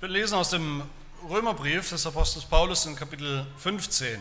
[0.00, 0.82] Wir lesen aus dem
[1.28, 4.18] Römerbrief des Apostels Paulus in Kapitel 15.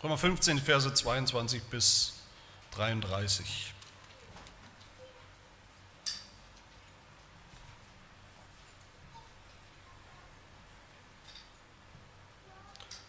[0.00, 2.12] Römer 15, Verse 22 bis
[2.70, 3.74] 33.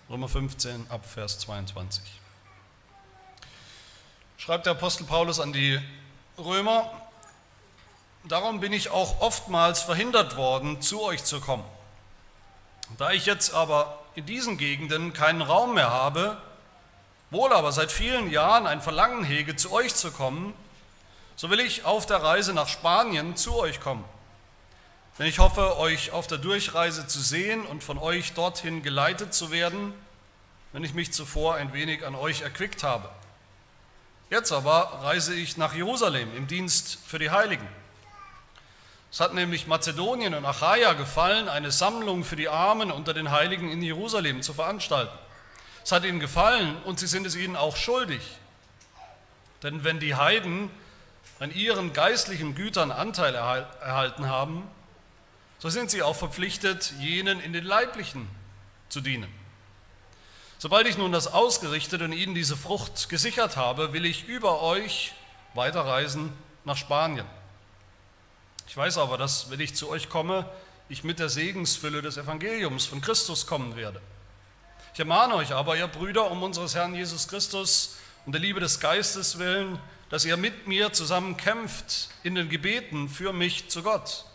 [0.09, 2.01] Römer 15 ab Vers 22.
[4.39, 5.79] Schreibt der Apostel Paulus an die
[6.39, 7.02] Römer,
[8.25, 11.65] darum bin ich auch oftmals verhindert worden, zu euch zu kommen.
[12.97, 16.37] Da ich jetzt aber in diesen Gegenden keinen Raum mehr habe,
[17.31, 20.53] wohl aber seit vielen Jahren ein Verlangen hege, zu euch zu kommen,
[21.35, 24.03] so will ich auf der Reise nach Spanien zu euch kommen.
[25.17, 29.51] Denn ich hoffe, euch auf der Durchreise zu sehen und von euch dorthin geleitet zu
[29.51, 29.93] werden,
[30.71, 33.09] wenn ich mich zuvor ein wenig an euch erquickt habe.
[34.29, 37.67] Jetzt aber reise ich nach Jerusalem im Dienst für die Heiligen.
[39.13, 43.69] Es hat nämlich Mazedonien und Achaia gefallen, eine Sammlung für die Armen unter den Heiligen
[43.69, 45.15] in Jerusalem zu veranstalten.
[45.83, 48.23] Es hat ihnen gefallen und sie sind es ihnen auch schuldig.
[49.61, 50.71] Denn wenn die Heiden
[51.39, 54.67] an ihren geistlichen Gütern Anteil erhalten haben,
[55.59, 58.27] so sind sie auch verpflichtet, jenen in den leiblichen
[58.89, 59.31] zu dienen.
[60.57, 65.13] Sobald ich nun das ausgerichtet und ihnen diese Frucht gesichert habe, will ich über euch
[65.53, 66.33] weiterreisen
[66.65, 67.27] nach Spanien.
[68.67, 70.49] Ich weiß aber, dass, wenn ich zu euch komme,
[70.89, 74.01] ich mit der Segensfülle des Evangeliums von Christus kommen werde.
[74.93, 78.79] Ich ermahne euch aber, ihr Brüder, um unseres Herrn Jesus Christus und der Liebe des
[78.79, 84.25] Geistes willen, dass ihr mit mir zusammen kämpft in den Gebeten für mich zu Gott,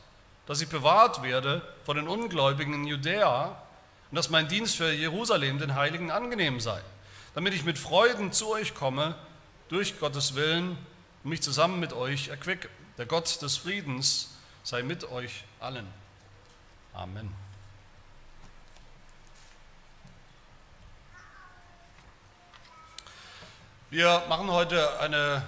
[0.47, 3.63] dass ich bewahrt werde vor den Ungläubigen in Judäa
[4.11, 6.81] und dass mein Dienst für Jerusalem den Heiligen angenehm sei,
[7.35, 9.15] damit ich mit Freuden zu euch komme,
[9.69, 10.77] durch Gottes Willen
[11.23, 12.69] und mich zusammen mit euch erquicke.
[12.99, 14.31] Der Gott des Friedens
[14.65, 15.87] sei mit euch allen.
[16.93, 17.33] Amen.
[23.91, 25.47] Wir machen heute eine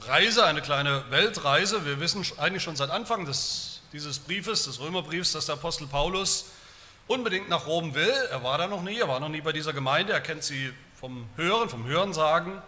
[0.00, 1.86] Reise, eine kleine Weltreise.
[1.86, 6.46] Wir wissen eigentlich schon seit Anfang des, dieses Briefes, des Römerbriefs, dass der Apostel Paulus
[7.06, 8.12] unbedingt nach Rom will.
[8.32, 10.72] Er war da noch nie, er war noch nie bei dieser Gemeinde, er kennt sie
[10.98, 12.60] vom Hören, vom Hörensagen.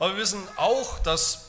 [0.00, 1.43] Aber wir wissen auch, dass,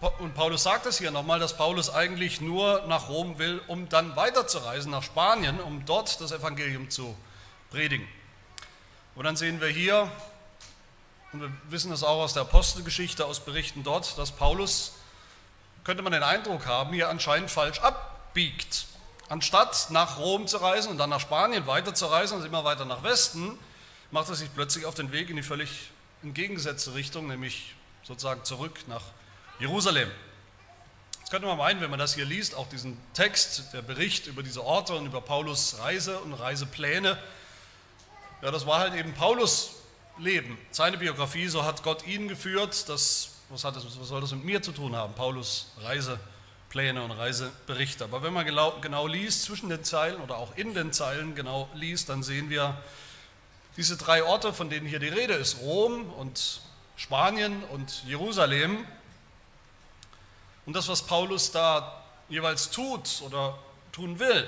[0.00, 4.14] und Paulus sagt es hier nochmal, dass Paulus eigentlich nur nach Rom will, um dann
[4.14, 7.16] weiterzureisen nach Spanien, um dort das Evangelium zu
[7.70, 8.06] predigen.
[9.14, 10.10] Und dann sehen wir hier,
[11.32, 14.92] und wir wissen das auch aus der Apostelgeschichte, aus Berichten dort, dass Paulus,
[15.84, 18.86] könnte man den Eindruck haben, hier anscheinend falsch abbiegt.
[19.28, 23.58] Anstatt nach Rom zu reisen und dann nach Spanien weiterzureisen und immer weiter nach Westen,
[24.10, 25.90] macht er sich plötzlich auf den Weg in die völlig
[26.22, 29.02] entgegengesetzte Richtung, nämlich sozusagen zurück nach
[29.58, 30.10] Jerusalem.
[31.18, 34.42] Jetzt könnte man meinen, wenn man das hier liest, auch diesen Text, der Bericht über
[34.42, 37.18] diese Orte und über Paulus Reise und Reisepläne,
[38.42, 39.72] ja, das war halt eben Paulus
[40.18, 42.88] Leben, seine Biografie, so hat Gott ihn geführt.
[42.88, 45.14] Das, was, hat das, was soll das mit mir zu tun haben?
[45.14, 46.18] Paulus Reise.
[46.68, 48.04] Pläne und Reiseberichte.
[48.04, 51.68] Aber wenn man genau, genau liest, zwischen den Zeilen oder auch in den Zeilen genau
[51.74, 52.76] liest, dann sehen wir
[53.76, 56.60] diese drei Orte, von denen hier die Rede ist, Rom und
[56.96, 58.84] Spanien und Jerusalem.
[60.66, 63.58] Und das, was Paulus da jeweils tut oder
[63.92, 64.46] tun will.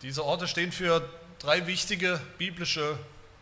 [0.00, 2.98] Diese Orte stehen für drei wichtige biblische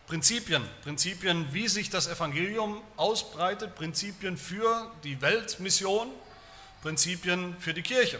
[0.06, 0.62] Prinzipien.
[0.82, 6.10] Prinzipien, wie sich das Evangelium ausbreitet, Prinzipien für die Weltmission
[6.82, 8.18] Prinzipien für die Kirche.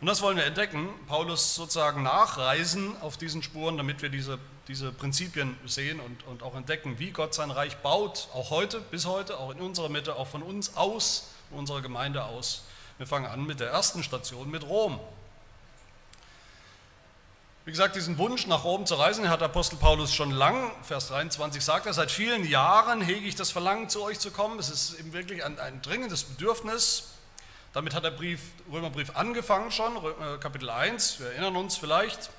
[0.00, 4.92] Und das wollen wir entdecken, Paulus sozusagen nachreisen auf diesen Spuren, damit wir diese, diese
[4.92, 9.38] Prinzipien sehen und, und auch entdecken, wie Gott sein Reich baut, auch heute, bis heute,
[9.38, 12.64] auch in unserer Mitte, auch von uns aus, unserer Gemeinde aus.
[12.98, 15.00] Wir fangen an mit der ersten Station, mit Rom.
[17.64, 20.70] Wie gesagt, diesen Wunsch nach Rom zu reisen, hat Apostel Paulus schon lang.
[20.82, 24.58] Vers 23 sagt er, seit vielen Jahren hege ich das Verlangen, zu euch zu kommen.
[24.58, 27.15] Es ist eben wirklich ein, ein dringendes Bedürfnis.
[27.76, 28.40] Damit hat der Brief,
[28.72, 32.30] Römerbrief angefangen schon, äh, Kapitel 1, wir erinnern uns vielleicht.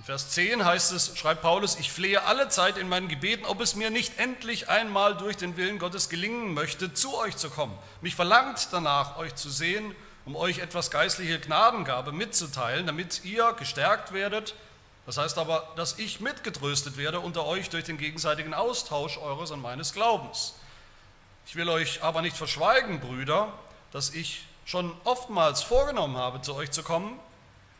[0.00, 3.60] In Vers 10 heißt es, schreibt Paulus, ich flehe alle Zeit in meinen Gebeten, ob
[3.60, 7.78] es mir nicht endlich einmal durch den Willen Gottes gelingen möchte, zu euch zu kommen.
[8.00, 9.94] Mich verlangt danach, euch zu sehen
[10.24, 14.56] um euch etwas geistliche Gnadengabe mitzuteilen, damit ihr gestärkt werdet.
[15.06, 19.62] Das heißt aber, dass ich mitgetröstet werde unter euch durch den gegenseitigen Austausch eures und
[19.62, 20.54] meines Glaubens.
[21.46, 23.52] Ich will euch aber nicht verschweigen, Brüder,
[23.92, 27.18] dass ich schon oftmals vorgenommen habe, zu euch zu kommen.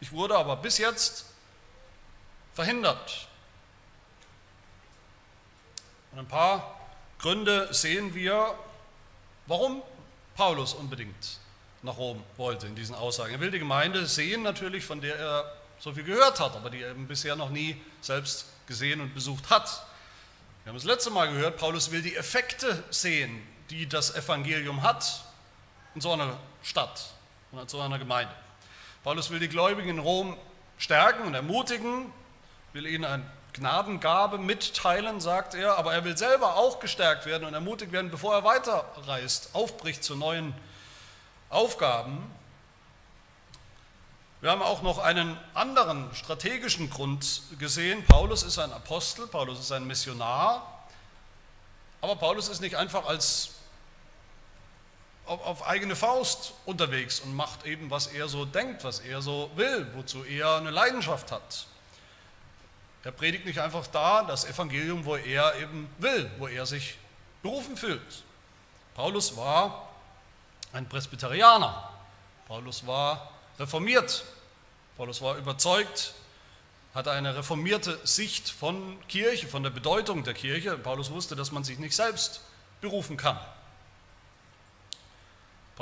[0.00, 1.26] Ich wurde aber bis jetzt
[2.54, 3.28] verhindert.
[6.12, 6.78] Und ein paar
[7.18, 8.54] Gründe sehen wir,
[9.46, 9.82] warum
[10.36, 11.38] Paulus unbedingt
[11.82, 13.32] nach Rom wollte in diesen Aussagen.
[13.32, 16.82] Er will die Gemeinde sehen natürlich, von der er so viel gehört hat, aber die
[16.82, 19.84] er bisher noch nie selbst gesehen und besucht hat.
[20.62, 25.24] Wir haben das letzte Mal gehört, Paulus will die Effekte sehen, die das Evangelium hat
[25.94, 27.10] in so einer Stadt
[27.50, 28.32] und in so einer Gemeinde.
[29.04, 30.36] Paulus will die Gläubigen in Rom
[30.78, 32.12] stärken und ermutigen,
[32.72, 37.54] will ihnen eine Gnadengabe mitteilen, sagt er, aber er will selber auch gestärkt werden und
[37.54, 40.54] ermutigt werden, bevor er weiterreist, aufbricht zu neuen
[41.50, 42.30] Aufgaben.
[44.40, 48.04] Wir haben auch noch einen anderen strategischen Grund gesehen.
[48.06, 50.86] Paulus ist ein Apostel, Paulus ist ein Missionar,
[52.00, 53.50] aber Paulus ist nicht einfach als
[55.26, 59.50] auf, auf, eigene Faust unterwegs und macht eben, was er so denkt, was er so
[59.54, 61.66] will, wozu er eine Leidenschaft hat.
[63.04, 66.96] Er predigt nicht einfach da das Evangelium, wo er eben will, wo er sich
[67.42, 68.22] berufen fühlt.
[68.94, 69.88] Paulus war
[70.72, 71.90] ein Presbyterianer.
[72.46, 74.24] Paulus war reformiert.
[74.96, 76.14] Paulus war überzeugt,
[76.94, 80.76] hatte eine reformierte Sicht von Kirche, von der Bedeutung der Kirche.
[80.76, 82.42] Paulus wusste, dass man sich nicht selbst
[82.80, 83.38] berufen kann.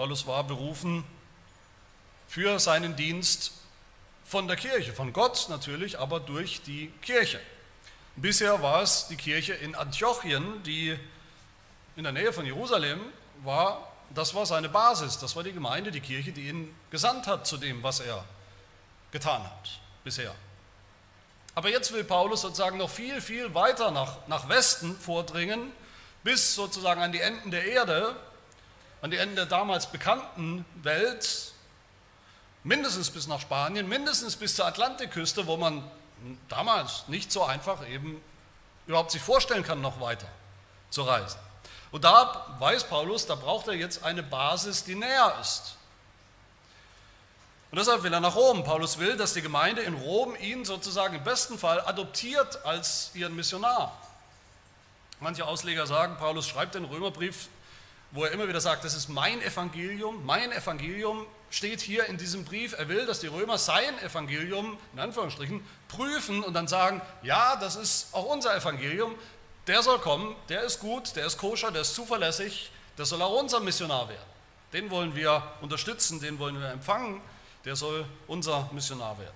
[0.00, 1.04] Paulus war berufen
[2.26, 3.52] für seinen Dienst
[4.24, 7.38] von der Kirche, von Gott natürlich, aber durch die Kirche.
[8.16, 10.98] Bisher war es die Kirche in Antiochien, die
[11.96, 12.98] in der Nähe von Jerusalem
[13.44, 17.46] war das war seine Basis, das war die Gemeinde, die Kirche, die ihn gesandt hat
[17.46, 18.24] zu dem, was er
[19.12, 20.34] getan hat bisher.
[21.54, 25.70] Aber jetzt will Paulus sozusagen noch viel, viel weiter nach, nach Westen vordringen,
[26.24, 28.16] bis sozusagen an die Enden der Erde,
[29.02, 31.52] an die Enden der damals bekannten Welt,
[32.64, 35.88] mindestens bis nach Spanien, mindestens bis zur Atlantikküste, wo man
[36.48, 38.20] damals nicht so einfach eben
[38.86, 40.26] überhaupt sich vorstellen kann, noch weiter
[40.90, 41.38] zu reisen.
[41.90, 45.76] Und da weiß Paulus, da braucht er jetzt eine Basis, die näher ist.
[47.70, 48.64] Und deshalb will er nach Rom.
[48.64, 53.34] Paulus will, dass die Gemeinde in Rom ihn sozusagen im besten Fall adoptiert als ihren
[53.36, 53.96] Missionar.
[55.20, 57.48] Manche Ausleger sagen, Paulus schreibt den Römerbrief,
[58.12, 62.44] wo er immer wieder sagt, das ist mein Evangelium, mein Evangelium steht hier in diesem
[62.44, 62.74] Brief.
[62.78, 67.76] Er will, dass die Römer sein Evangelium, in Anführungsstrichen, prüfen und dann sagen, ja, das
[67.76, 69.14] ist auch unser Evangelium,
[69.66, 73.40] der soll kommen, der ist gut, der ist koscher, der ist zuverlässig, der soll auch
[73.40, 74.30] unser Missionar werden.
[74.72, 77.20] Den wollen wir unterstützen, den wollen wir empfangen,
[77.64, 79.34] der soll unser Missionar werden.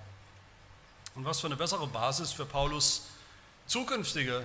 [1.14, 3.06] Und was für eine bessere Basis für Paulus
[3.66, 4.44] zukünftige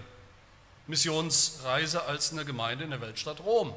[0.87, 3.73] Missionsreise als eine Gemeinde in der Weltstadt Rom.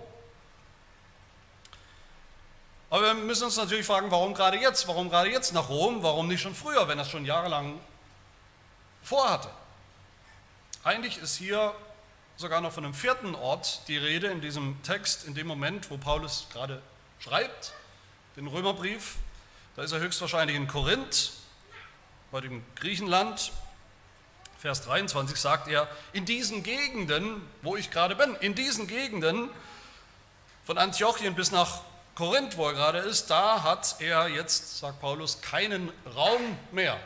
[2.93, 4.87] Aber wir müssen uns natürlich fragen, warum gerade jetzt?
[4.87, 6.03] Warum gerade jetzt nach Rom?
[6.03, 7.81] Warum nicht schon früher, wenn er es schon jahrelang
[9.03, 9.49] vorhatte?
[10.85, 11.75] Eigentlich ist hier
[12.37, 15.97] sogar noch von einem vierten Ort die Rede in diesem Text, in dem Moment, wo
[15.97, 16.83] Paulus gerade
[17.19, 17.73] schreibt,
[18.37, 19.15] den Römerbrief.
[19.75, 21.33] Da ist er höchstwahrscheinlich in Korinth,
[22.31, 23.53] heutigem Griechenland.
[24.59, 29.49] Vers 23 sagt er, in diesen Gegenden, wo ich gerade bin, in diesen Gegenden
[30.67, 31.81] von Antiochien bis nach
[32.14, 36.99] Korinth, wo er gerade ist, da hat er jetzt, sagt Paulus, keinen Raum mehr.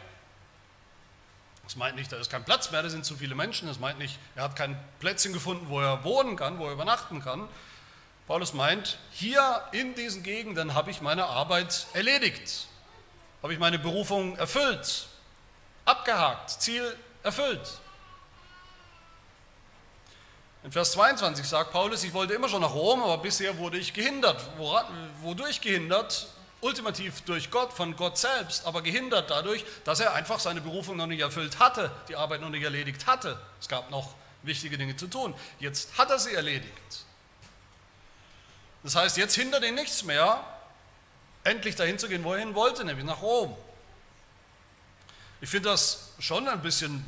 [1.64, 3.68] Das meint nicht, da ist kein Platz mehr, da sind zu viele Menschen.
[3.68, 7.22] Das meint nicht, er hat kein Plätzchen gefunden, wo er wohnen kann, wo er übernachten
[7.22, 7.48] kann.
[8.26, 12.66] Paulus meint, hier in diesen Gegenden habe ich meine Arbeit erledigt,
[13.42, 15.06] habe ich meine Berufung erfüllt,
[15.84, 17.80] abgehakt, Ziel erfüllt.
[20.66, 23.94] In Vers 22 sagt Paulus, ich wollte immer schon nach Rom, aber bisher wurde ich
[23.94, 24.42] gehindert.
[25.22, 26.26] Wodurch gehindert?
[26.60, 31.06] ultimativ durch Gott, von Gott selbst, aber gehindert dadurch, dass er einfach seine Berufung noch
[31.06, 33.38] nicht erfüllt hatte, die Arbeit noch nicht erledigt hatte.
[33.60, 35.34] Es gab noch wichtige Dinge zu tun.
[35.60, 37.04] Jetzt hat er sie erledigt.
[38.82, 40.42] Das heißt, jetzt hindert ihn nichts mehr,
[41.44, 43.56] endlich dahin zu gehen, wo er hin wollte, nämlich nach Rom.
[45.40, 47.06] Ich finde das schon ein bisschen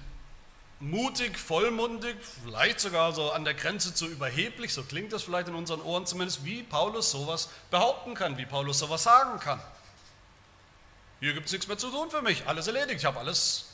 [0.80, 5.54] mutig, vollmundig, vielleicht sogar so an der Grenze zu überheblich, so klingt das vielleicht in
[5.54, 9.60] unseren Ohren zumindest, wie Paulus sowas behaupten kann, wie Paulus sowas sagen kann.
[11.20, 13.66] Hier gibt es nichts mehr zu tun für mich, alles erledigt, ich habe alles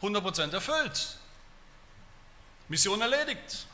[0.00, 1.18] 100% erfüllt.
[2.68, 3.66] Mission erledigt.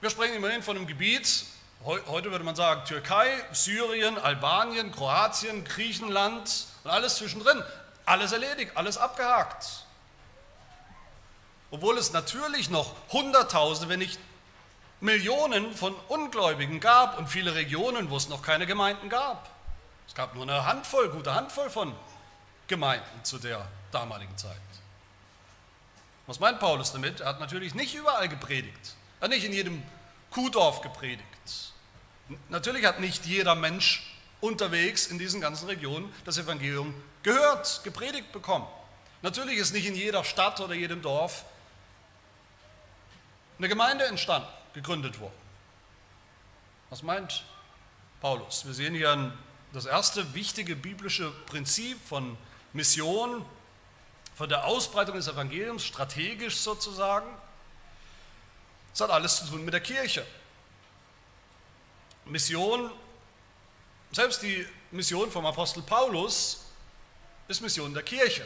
[0.00, 1.44] Wir sprechen immerhin von einem Gebiet,
[1.84, 7.62] heute würde man sagen Türkei, Syrien, Albanien, Kroatien, Griechenland und alles zwischendrin.
[8.04, 9.84] Alles erledigt, alles abgehakt.
[11.72, 14.20] Obwohl es natürlich noch Hunderttausende, wenn nicht
[15.00, 19.50] Millionen von Ungläubigen gab und viele Regionen, wo es noch keine Gemeinden gab.
[20.06, 21.94] Es gab nur eine Handvoll, gute Handvoll von
[22.68, 24.56] Gemeinden zu der damaligen Zeit.
[26.26, 27.20] Was meint Paulus damit?
[27.20, 28.94] Er hat natürlich nicht überall gepredigt.
[29.18, 29.82] Er hat nicht in jedem
[30.30, 31.26] Kuhdorf gepredigt.
[32.50, 38.66] Natürlich hat nicht jeder Mensch unterwegs in diesen ganzen Regionen das Evangelium gehört, gepredigt bekommen.
[39.22, 41.44] Natürlich ist nicht in jeder Stadt oder jedem Dorf
[43.62, 45.40] eine Gemeinde entstanden, gegründet worden.
[46.90, 47.44] Was meint
[48.20, 48.66] Paulus?
[48.66, 49.32] Wir sehen hier
[49.72, 52.36] das erste wichtige biblische Prinzip von
[52.72, 53.46] Mission,
[54.34, 57.28] von der Ausbreitung des Evangeliums, strategisch sozusagen.
[58.92, 60.26] Es hat alles zu tun mit der Kirche.
[62.24, 62.90] Mission,
[64.10, 66.66] selbst die Mission vom Apostel Paulus
[67.46, 68.44] ist Mission der Kirche.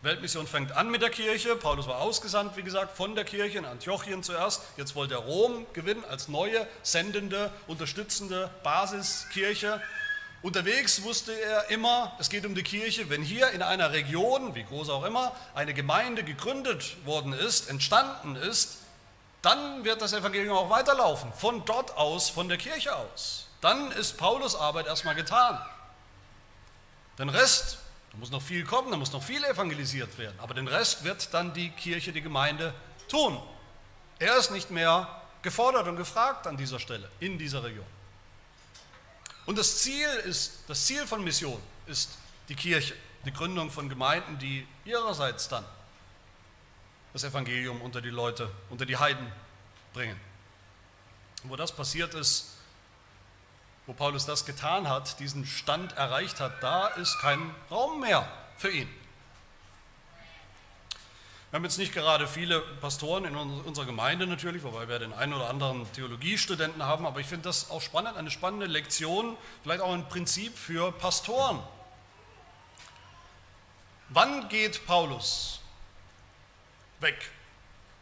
[0.00, 1.56] Weltmission fängt an mit der Kirche.
[1.56, 4.62] Paulus war ausgesandt, wie gesagt, von der Kirche in Antiochien zuerst.
[4.76, 9.82] Jetzt wollte er Rom gewinnen als neue, sendende, unterstützende Basiskirche.
[10.40, 13.10] Unterwegs wusste er immer, es geht um die Kirche.
[13.10, 18.36] Wenn hier in einer Region, wie groß auch immer, eine Gemeinde gegründet worden ist, entstanden
[18.36, 18.78] ist,
[19.42, 21.32] dann wird das Evangelium auch weiterlaufen.
[21.32, 23.48] Von dort aus, von der Kirche aus.
[23.60, 25.60] Dann ist Paulus Arbeit erstmal getan.
[27.18, 27.77] Den Rest
[28.12, 30.38] da muss noch viel kommen, da muss noch viel evangelisiert werden.
[30.40, 32.74] Aber den Rest wird dann die Kirche, die Gemeinde
[33.08, 33.40] tun.
[34.18, 37.86] Er ist nicht mehr gefordert und gefragt an dieser Stelle, in dieser Region.
[39.46, 42.10] Und das Ziel ist, das Ziel von Mission ist
[42.48, 45.64] die Kirche, die Gründung von Gemeinden, die ihrerseits dann
[47.12, 49.32] das Evangelium unter die Leute, unter die Heiden
[49.92, 50.18] bringen.
[51.42, 52.57] Und wo das passiert ist,
[53.88, 58.28] wo Paulus das getan hat, diesen Stand erreicht hat, da ist kein Raum mehr
[58.58, 58.86] für ihn.
[61.50, 65.32] Wir haben jetzt nicht gerade viele Pastoren in unserer Gemeinde natürlich, wobei wir den einen
[65.32, 69.94] oder anderen Theologiestudenten haben, aber ich finde das auch spannend, eine spannende Lektion, vielleicht auch
[69.94, 71.62] ein Prinzip für Pastoren.
[74.10, 75.60] Wann geht Paulus
[77.00, 77.30] weg?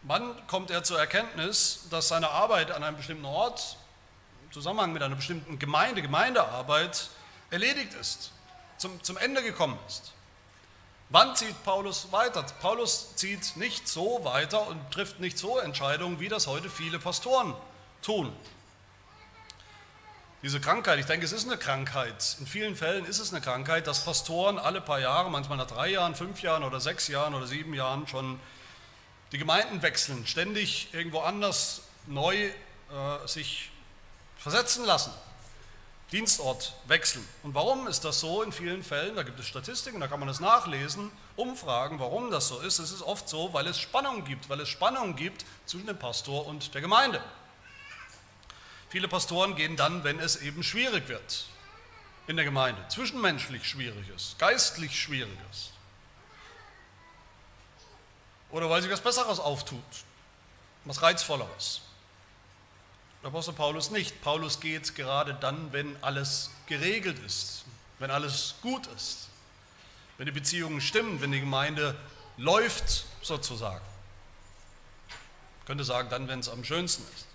[0.03, 3.77] Wann kommt er zur Erkenntnis, dass seine Arbeit an einem bestimmten Ort
[4.51, 7.11] Zusammenhang mit einer bestimmten Gemeinde, Gemeindearbeit
[7.51, 8.33] erledigt ist,
[8.79, 10.13] zum, zum Ende gekommen ist.
[11.09, 12.43] Wann zieht Paulus weiter?
[12.61, 17.55] Paulus zieht nicht so weiter und trifft nicht so Entscheidungen, wie das heute viele Pastoren
[18.03, 18.33] tun.
[20.43, 22.37] Diese Krankheit, ich denke, es ist eine Krankheit.
[22.41, 25.89] In vielen Fällen ist es eine Krankheit, dass Pastoren alle paar Jahre, manchmal nach drei
[25.89, 28.39] Jahren, fünf Jahren oder sechs Jahren oder sieben Jahren schon
[29.33, 32.53] die Gemeinden wechseln, ständig irgendwo anders neu äh,
[33.27, 33.71] sich
[34.47, 35.11] versetzen lassen,
[36.13, 37.27] Dienstort wechseln.
[37.43, 39.17] Und warum ist das so in vielen Fällen?
[39.17, 42.79] Da gibt es Statistiken, da kann man es nachlesen, Umfragen, warum das so ist.
[42.79, 46.47] Es ist oft so, weil es Spannung gibt, weil es Spannung gibt zwischen dem Pastor
[46.47, 47.21] und der Gemeinde.
[48.89, 51.47] Viele Pastoren gehen dann, wenn es eben schwierig wird
[52.29, 55.73] in der Gemeinde, zwischenmenschlich schwierig ist, geistlich schwierig ist.
[58.53, 59.83] Oder weil sich was Besseres auftut,
[60.85, 61.81] was Reizvolleres.
[63.27, 64.23] Apostel Paulus nicht.
[64.23, 67.65] Paulus geht gerade dann, wenn alles geregelt ist,
[67.99, 69.29] wenn alles gut ist,
[70.17, 71.97] wenn die Beziehungen stimmen, wenn die Gemeinde
[72.37, 73.85] läuft sozusagen.
[75.61, 77.27] Ich könnte sagen, dann, wenn es am schönsten ist.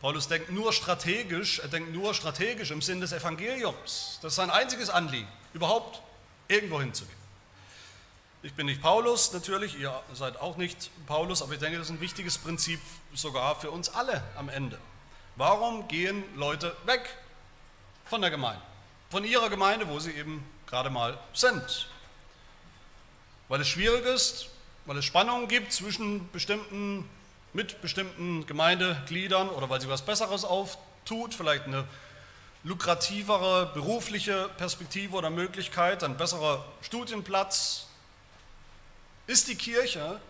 [0.00, 4.18] Paulus denkt nur strategisch, er denkt nur strategisch im Sinn des Evangeliums.
[4.22, 6.00] Das ist sein einziges Anliegen, überhaupt
[6.48, 7.19] irgendwo hinzugehen.
[8.42, 11.92] Ich bin nicht Paulus natürlich, ihr seid auch nicht Paulus, aber ich denke, das ist
[11.92, 12.80] ein wichtiges Prinzip
[13.12, 14.78] sogar für uns alle am Ende.
[15.36, 17.16] Warum gehen Leute weg
[18.06, 18.62] von der Gemeinde?
[19.10, 21.90] Von ihrer Gemeinde, wo sie eben gerade mal sind?
[23.48, 24.48] Weil es schwierig ist,
[24.86, 27.06] weil es Spannungen gibt zwischen bestimmten,
[27.52, 31.86] mit bestimmten Gemeindegliedern oder weil sie was Besseres auftut, vielleicht eine
[32.64, 37.89] lukrativere berufliche Perspektive oder Möglichkeit, ein besserer Studienplatz,
[39.30, 40.20] ist die Kirche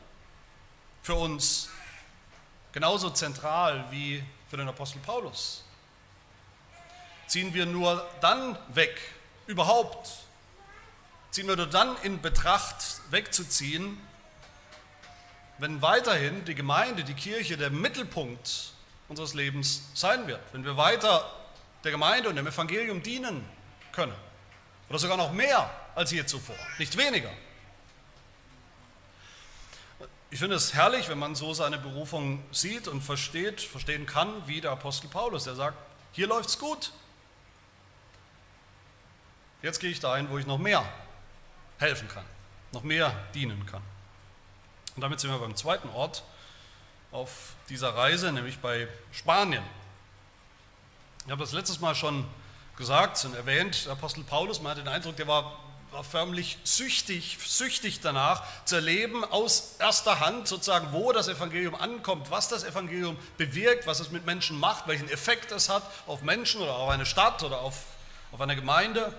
[1.03, 1.71] für uns
[2.73, 5.65] genauso zentral wie für den Apostel Paulus?
[7.27, 9.01] Ziehen wir nur dann weg,
[9.47, 10.11] überhaupt,
[11.31, 13.99] ziehen wir nur dann in Betracht wegzuziehen,
[15.57, 18.73] wenn weiterhin die Gemeinde, die Kirche der Mittelpunkt
[19.09, 21.25] unseres Lebens sein wird, wenn wir weiter
[21.85, 23.49] der Gemeinde und dem Evangelium dienen
[23.93, 24.15] können
[24.91, 27.31] oder sogar noch mehr als je zuvor, nicht weniger.
[30.33, 34.61] Ich finde es herrlich, wenn man so seine Berufung sieht und versteht, verstehen kann, wie
[34.61, 35.77] der Apostel Paulus, der sagt,
[36.13, 36.93] hier läuft es gut.
[39.61, 40.85] Jetzt gehe ich dahin, wo ich noch mehr
[41.79, 42.25] helfen kann,
[42.73, 43.83] noch mehr dienen kann.
[44.95, 46.23] Und damit sind wir beim zweiten Ort
[47.11, 49.65] auf dieser Reise, nämlich bei Spanien.
[51.25, 52.25] Ich habe das letztes Mal schon
[52.77, 55.59] gesagt und erwähnt, der Apostel Paulus, man hat den Eindruck, der war
[55.93, 62.31] war förmlich süchtig, süchtig danach zu erleben aus erster Hand sozusagen, wo das Evangelium ankommt,
[62.31, 66.61] was das Evangelium bewirkt, was es mit Menschen macht, welchen Effekt es hat auf Menschen
[66.61, 67.83] oder auf eine Stadt oder auf,
[68.31, 69.13] auf eine Gemeinde.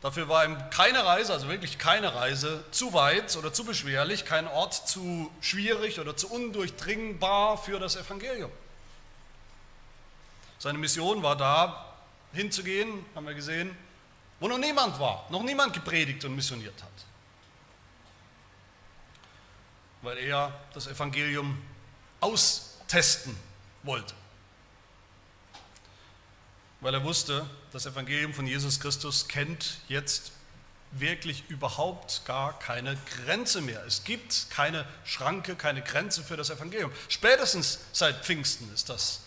[0.00, 4.48] Dafür war ihm keine Reise, also wirklich keine Reise, zu weit oder zu beschwerlich, kein
[4.48, 8.50] Ort zu schwierig oder zu undurchdringbar für das Evangelium.
[10.58, 11.84] Seine Mission war da,
[12.32, 13.76] hinzugehen, haben wir gesehen,
[14.40, 16.88] wo noch niemand war, noch niemand gepredigt und missioniert hat.
[20.02, 21.62] Weil er das Evangelium
[22.20, 23.36] austesten
[23.82, 24.14] wollte.
[26.80, 30.32] Weil er wusste, das Evangelium von Jesus Christus kennt jetzt
[30.92, 33.84] wirklich überhaupt gar keine Grenze mehr.
[33.84, 36.90] Es gibt keine Schranke, keine Grenze für das Evangelium.
[37.10, 39.20] Spätestens seit Pfingsten ist das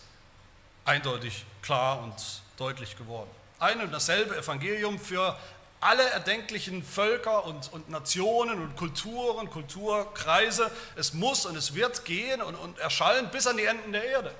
[0.84, 2.14] eindeutig klar und
[2.56, 5.38] deutlich geworden ein und dasselbe Evangelium für
[5.80, 10.70] alle erdenklichen Völker und, und Nationen und Kulturen, Kulturkreise.
[10.96, 14.34] Es muss und es wird gehen und, und erschallen bis an die Enden der Erde.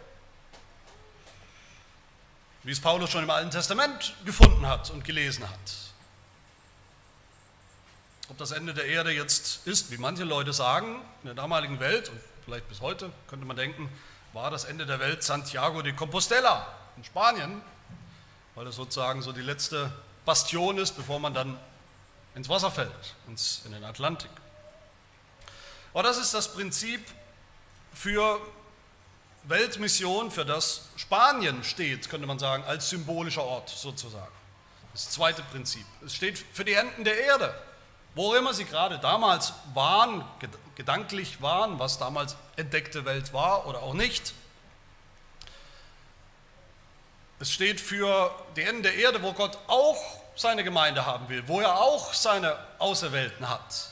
[2.62, 5.85] Wie es Paulus schon im Alten Testament gefunden hat und gelesen hat.
[8.30, 12.09] Ob das Ende der Erde jetzt ist, wie manche Leute sagen, in der damaligen Welt
[12.09, 13.90] und vielleicht bis heute könnte man denken,
[14.33, 16.66] war das Ende der Welt Santiago de Compostela
[16.97, 17.61] in Spanien,
[18.54, 19.92] weil es sozusagen so die letzte
[20.25, 21.58] Bastion ist, bevor man dann
[22.34, 24.30] ins Wasser fällt, ins, in den Atlantik.
[25.92, 27.00] Aber das ist das Prinzip
[27.92, 28.40] für
[29.44, 34.32] Weltmission, für das Spanien steht, könnte man sagen, als symbolischer Ort sozusagen.
[34.92, 35.84] Das zweite Prinzip.
[36.04, 37.54] Es steht für die Enden der Erde.
[38.14, 40.25] Wo immer sie gerade damals waren,
[40.76, 44.34] gedanklich waren, was damals entdeckte Welt war oder auch nicht,
[47.44, 50.02] es steht für die Enden der Erde, wo Gott auch
[50.34, 53.90] seine Gemeinde haben will, wo er auch seine Auserwählten hat,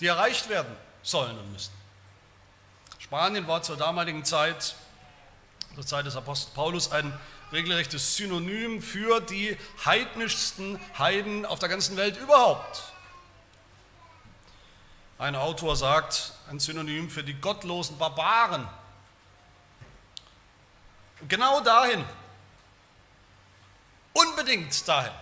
[0.00, 1.74] die erreicht werden sollen und müssen.
[2.98, 4.74] Spanien war zur damaligen Zeit,
[5.74, 7.12] zur Zeit des Apostels Paulus, ein
[7.52, 12.84] regelrechtes Synonym für die heidnischsten Heiden auf der ganzen Welt überhaupt.
[15.18, 18.66] Ein Autor sagt, ein Synonym für die gottlosen Barbaren.
[21.28, 22.02] Genau dahin
[24.16, 25.12] unbedingt dahin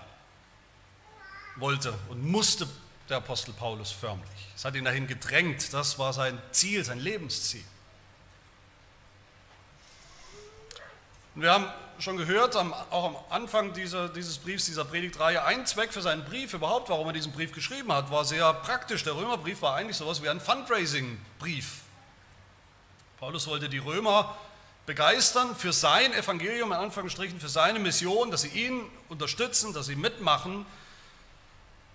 [1.57, 2.69] wollte und musste
[3.09, 4.29] der Apostel Paulus förmlich.
[4.57, 7.65] Es hat ihn dahin gedrängt, das war sein Ziel, sein Lebensziel.
[11.35, 11.67] Und wir haben
[11.99, 16.55] schon gehört, auch am Anfang dieser, dieses Briefs, dieser Predigtreihe, ein Zweck für seinen Brief
[16.55, 19.03] überhaupt, warum er diesen Brief geschrieben hat, war sehr praktisch.
[19.05, 21.81] Der Römerbrief war eigentlich sowas wie ein Fundraising-Brief.
[23.19, 24.37] Paulus wollte die Römer
[24.87, 29.97] begeistern für sein Evangelium, in Anführungsstrichen, für seine Mission, dass sie ihn unterstützen, dass sie
[29.97, 30.67] mitmachen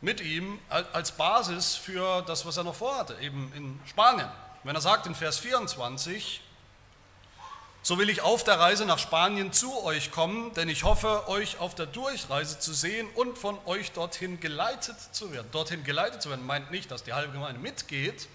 [0.02, 4.30] mit ihm als Basis für das, was er noch vorhatte, eben in Spanien.
[4.64, 6.42] Wenn er sagt in Vers 24,
[7.82, 11.60] so will ich auf der Reise nach Spanien zu euch kommen, denn ich hoffe, euch
[11.60, 15.48] auf der Durchreise zu sehen und von euch dorthin geleitet zu werden.
[15.52, 18.28] Dorthin geleitet zu werden meint nicht, dass die halbe Gemeinde mitgeht,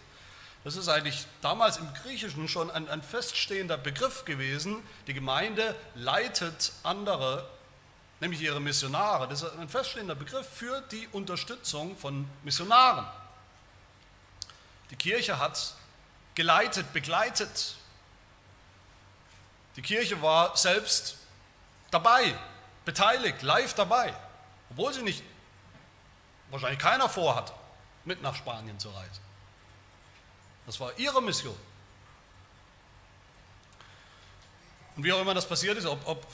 [0.64, 4.82] das ist eigentlich damals im Griechischen schon ein, ein feststehender Begriff gewesen.
[5.06, 7.46] Die Gemeinde leitet andere,
[8.20, 9.28] nämlich ihre Missionare.
[9.28, 13.06] Das ist ein feststehender Begriff für die Unterstützung von Missionaren.
[14.90, 15.74] Die Kirche hat
[16.34, 17.76] geleitet, begleitet.
[19.76, 21.18] Die Kirche war selbst
[21.90, 22.38] dabei,
[22.86, 24.14] beteiligt, live dabei,
[24.70, 25.22] obwohl sie nicht,
[26.50, 27.52] wahrscheinlich keiner vorhatte,
[28.06, 29.33] mit nach Spanien zu reisen.
[30.66, 31.56] Das war ihre Mission.
[34.96, 36.26] Und wie auch immer das passiert ist, ob, ob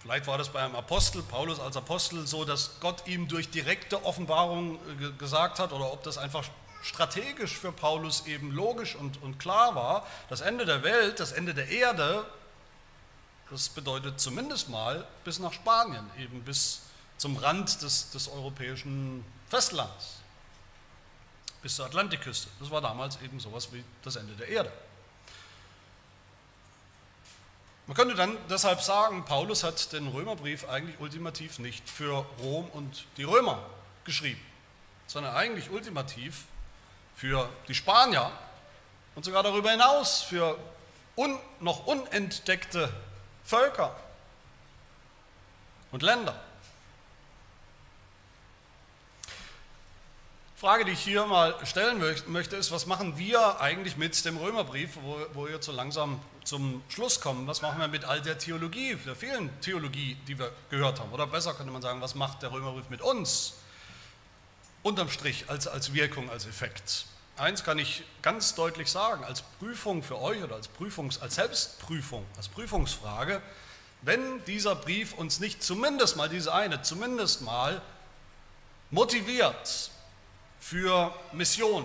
[0.00, 4.04] vielleicht war das bei einem Apostel, Paulus als Apostel, so, dass Gott ihm durch direkte
[4.04, 6.44] Offenbarung äh, gesagt hat, oder ob das einfach
[6.82, 11.54] strategisch für Paulus eben logisch und, und klar war, das Ende der Welt, das Ende
[11.54, 12.26] der Erde,
[13.50, 16.82] das bedeutet zumindest mal bis nach Spanien, eben bis
[17.16, 20.23] zum Rand des, des europäischen Festlands
[21.64, 22.50] bis zur Atlantikküste.
[22.60, 24.70] Das war damals eben sowas wie das Ende der Erde.
[27.86, 33.06] Man könnte dann deshalb sagen, Paulus hat den Römerbrief eigentlich ultimativ nicht für Rom und
[33.16, 33.64] die Römer
[34.04, 34.40] geschrieben,
[35.06, 36.44] sondern eigentlich ultimativ
[37.16, 38.30] für die Spanier
[39.14, 40.58] und sogar darüber hinaus für
[41.16, 42.92] un, noch unentdeckte
[43.42, 43.96] Völker
[45.92, 46.38] und Länder.
[50.56, 54.96] Frage, die ich hier mal stellen möchte, ist, was machen wir eigentlich mit dem Römerbrief,
[55.02, 57.46] wo, wo wir so langsam zum Schluss kommen?
[57.46, 61.12] Was machen wir mit all der Theologie, der vielen Theologie, die wir gehört haben?
[61.12, 63.54] Oder besser könnte man sagen, was macht der Römerbrief mit uns?
[64.84, 67.06] unterm Strich als, als Wirkung, als Effekt.
[67.36, 72.24] Eins kann ich ganz deutlich sagen, als Prüfung für euch oder als, Prüfungs-, als Selbstprüfung,
[72.36, 73.42] als Prüfungsfrage,
[74.02, 77.82] wenn dieser Brief uns nicht zumindest mal, diese eine, zumindest mal
[78.90, 79.90] motiviert
[80.64, 81.84] für Mission,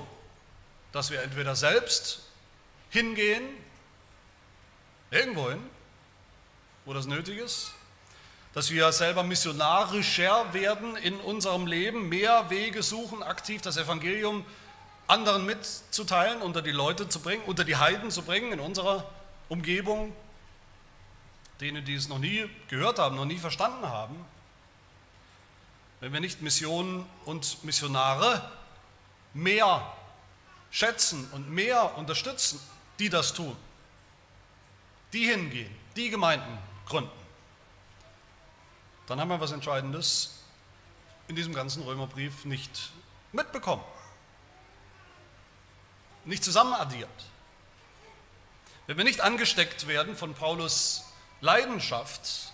[0.94, 2.22] dass wir entweder selbst
[2.89, 3.44] hingehen,
[5.12, 5.60] irgendwohin,
[6.86, 7.74] wo das nötig ist,
[8.54, 14.46] dass wir selber missionarischer werden in unserem Leben, mehr Wege suchen, aktiv das Evangelium
[15.08, 19.10] anderen mitzuteilen, unter die Leute zu bringen, unter die Heiden zu bringen in unserer
[19.50, 20.15] Umgebung,
[21.60, 24.15] denen, die es noch nie gehört haben, noch nie verstanden haben.
[26.00, 28.50] Wenn wir nicht Missionen und Missionare
[29.34, 29.94] mehr
[30.72, 32.60] schätzen und mehr unterstützen,
[33.00, 33.56] die das tun,
[35.13, 37.12] die hingehen, die Gemeinden gründen,
[39.08, 40.44] dann haben wir was Entscheidendes
[41.28, 42.92] in diesem ganzen Römerbrief nicht
[43.32, 43.84] mitbekommen,
[46.26, 47.10] nicht zusammenaddiert.
[48.86, 51.06] Wenn wir nicht angesteckt werden von Paulus
[51.42, 52.54] Leidenschaft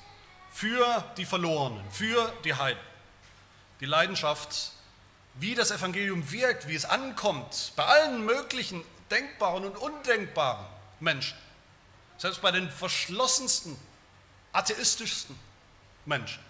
[0.51, 2.81] für die Verlorenen, für die Heiden,
[3.79, 4.71] die Leidenschaft,
[5.35, 10.65] wie das Evangelium wirkt, wie es ankommt, bei allen möglichen denkbaren und undenkbaren
[10.99, 11.37] Menschen,
[12.17, 13.77] selbst bei den verschlossensten,
[14.53, 15.37] atheistischsten
[16.05, 16.41] Menschen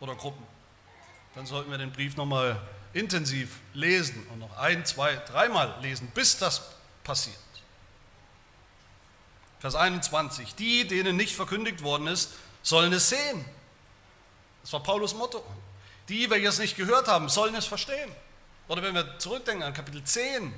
[0.00, 0.44] oder Gruppen,
[1.34, 2.60] dann sollten wir den Brief nochmal
[2.94, 6.62] intensiv lesen und noch ein, zwei, dreimal lesen, bis das
[7.04, 7.36] passiert.
[9.60, 13.44] Vers 21, die, denen nicht verkündigt worden ist, sollen es sehen.
[14.62, 15.44] Das war Paulus Motto.
[16.08, 18.10] Die, welche es nicht gehört haben, sollen es verstehen.
[18.68, 20.52] Oder wenn wir zurückdenken an Kapitel 10,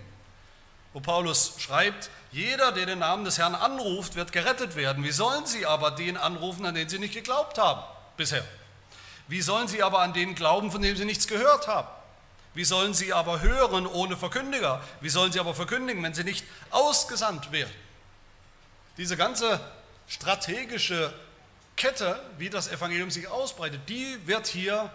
[0.92, 5.04] wo Paulus schreibt, jeder, der den Namen des Herrn anruft, wird gerettet werden.
[5.04, 7.82] Wie sollen sie aber den anrufen, an den sie nicht geglaubt haben
[8.16, 8.44] bisher?
[9.28, 11.88] Wie sollen sie aber an den glauben, von dem sie nichts gehört haben?
[12.54, 14.82] Wie sollen sie aber hören ohne Verkündiger?
[15.00, 17.72] Wie sollen sie aber verkündigen, wenn sie nicht ausgesandt werden?
[18.96, 19.61] Diese ganze
[20.08, 21.12] strategische
[21.76, 24.90] Kette, wie das Evangelium sich ausbreitet, die wird hier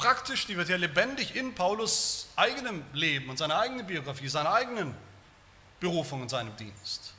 [0.00, 4.94] praktisch, die wird hier lebendig in Paulus eigenem Leben und seiner eigenen Biografie, seiner eigenen
[5.78, 7.12] Berufung und seinem Dienst.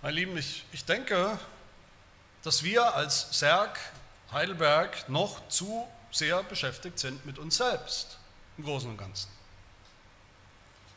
[0.00, 1.38] Meine Lieben, ich, ich denke,
[2.42, 3.80] dass wir als Serg
[4.30, 8.18] Heidelberg noch zu sehr beschäftigt sind mit uns selbst
[8.56, 9.28] im Großen und Ganzen.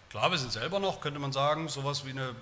[0.10, 2.36] Klar, wir sind selber noch, könnte man sagen, sowas wie eine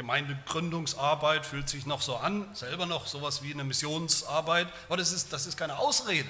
[0.00, 5.30] Gemeindegründungsarbeit fühlt sich noch so an, selber noch sowas wie eine Missionsarbeit, aber das ist,
[5.30, 6.28] das ist keine Ausrede.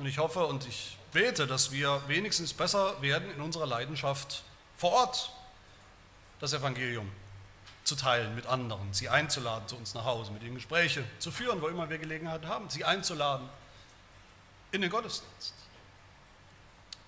[0.00, 4.42] Und ich hoffe und ich bete, dass wir wenigstens besser werden in unserer Leidenschaft
[4.76, 5.30] vor Ort,
[6.40, 7.08] das Evangelium
[7.84, 11.62] zu teilen mit anderen, sie einzuladen zu uns nach Hause, mit ihnen Gespräche zu führen,
[11.62, 13.48] wo immer wir Gelegenheit haben, sie einzuladen
[14.72, 15.54] in den Gottesdienst.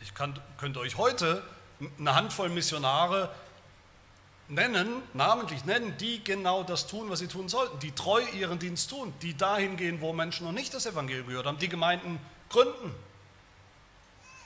[0.01, 1.43] Ich kann, könnte euch heute
[1.99, 3.35] eine Handvoll Missionare
[4.49, 8.91] nennen, namentlich nennen, die genau das tun, was sie tun sollten, die treu ihren Dienst
[8.91, 12.95] tun, die dahin gehen, wo Menschen noch nicht das Evangelium gehört haben, die Gemeinden gründen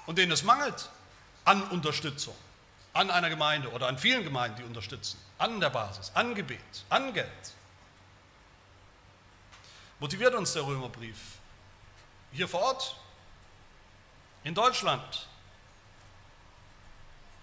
[0.06, 0.90] und denen es mangelt
[1.44, 2.34] an Unterstützung
[2.94, 7.12] an einer Gemeinde oder an vielen Gemeinden, die unterstützen, an der Basis, an Gebet, an
[7.12, 7.28] Geld.
[9.98, 11.18] Motiviert uns der Römerbrief
[12.32, 12.96] hier vor Ort,
[14.44, 15.28] in Deutschland,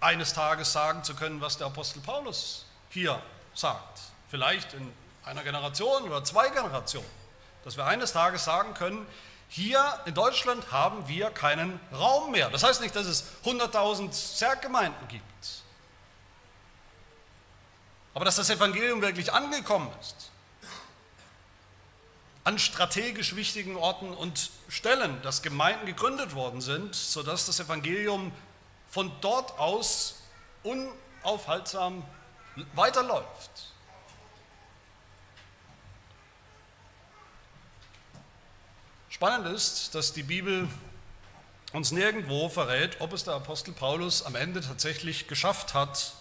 [0.02, 3.22] eines Tages sagen zu können, was der Apostel Paulus hier
[3.54, 4.00] sagt.
[4.28, 4.92] Vielleicht in
[5.24, 7.06] einer Generation oder zwei Generationen.
[7.64, 9.06] Dass wir eines Tages sagen können,
[9.48, 12.50] hier in Deutschland haben wir keinen Raum mehr.
[12.50, 15.24] Das heißt nicht, dass es 100.000 Zerggemeinden gibt.
[18.14, 20.30] Aber dass das Evangelium wirklich angekommen ist.
[22.44, 28.32] An strategisch wichtigen Orten und Stellen, dass Gemeinden gegründet worden sind, sodass das Evangelium
[28.92, 30.20] von dort aus
[30.62, 32.04] unaufhaltsam
[32.74, 33.50] weiterläuft.
[39.08, 40.68] Spannend ist, dass die Bibel
[41.72, 46.12] uns nirgendwo verrät, ob es der Apostel Paulus am Ende tatsächlich geschafft hat,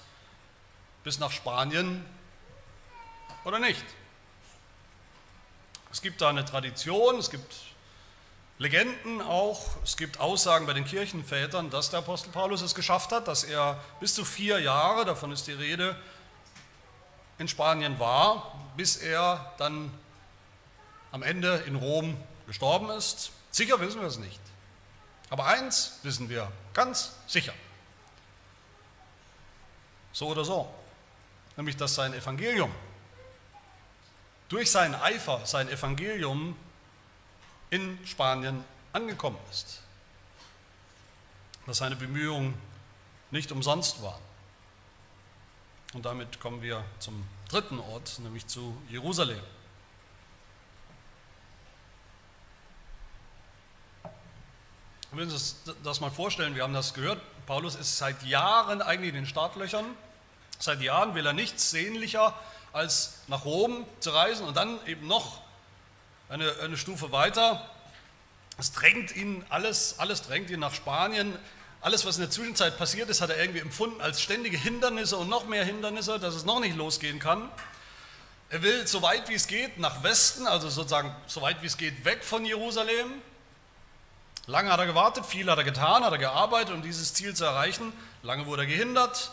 [1.03, 2.05] bis nach Spanien
[3.43, 3.83] oder nicht.
[5.91, 7.53] Es gibt da eine Tradition, es gibt
[8.61, 13.27] Legenden auch, es gibt Aussagen bei den Kirchenvätern, dass der Apostel Paulus es geschafft hat,
[13.27, 15.95] dass er bis zu vier Jahre, davon ist die Rede,
[17.39, 19.91] in Spanien war, bis er dann
[21.11, 23.31] am Ende in Rom gestorben ist?
[23.49, 24.39] Sicher wissen wir es nicht.
[25.31, 27.53] Aber eins wissen wir ganz sicher.
[30.13, 30.71] So oder so.
[31.57, 32.71] Nämlich, dass sein Evangelium
[34.49, 36.55] durch seinen Eifer, sein Evangelium
[37.71, 39.81] in Spanien angekommen ist.
[41.65, 42.53] Dass seine Bemühungen
[43.31, 44.21] nicht umsonst waren.
[45.93, 49.41] Und damit kommen wir zum dritten Ort, nämlich zu Jerusalem.
[55.11, 59.09] Wir müssen uns das mal vorstellen, wir haben das gehört, Paulus ist seit Jahren eigentlich
[59.09, 59.85] in den Startlöchern,
[60.57, 62.33] seit Jahren will er nichts sehnlicher
[62.71, 65.41] als nach Rom zu reisen und dann eben noch
[66.31, 67.69] eine, eine Stufe weiter.
[68.57, 71.37] Es drängt ihn alles, alles drängt ihn nach Spanien.
[71.81, 75.29] Alles, was in der Zwischenzeit passiert ist, hat er irgendwie empfunden als ständige Hindernisse und
[75.29, 77.49] noch mehr Hindernisse, dass es noch nicht losgehen kann.
[78.49, 81.77] Er will so weit wie es geht nach Westen, also sozusagen so weit wie es
[81.77, 83.11] geht weg von Jerusalem.
[84.45, 87.45] Lange hat er gewartet, viel hat er getan, hat er gearbeitet, um dieses Ziel zu
[87.45, 87.91] erreichen.
[88.23, 89.31] Lange wurde er gehindert.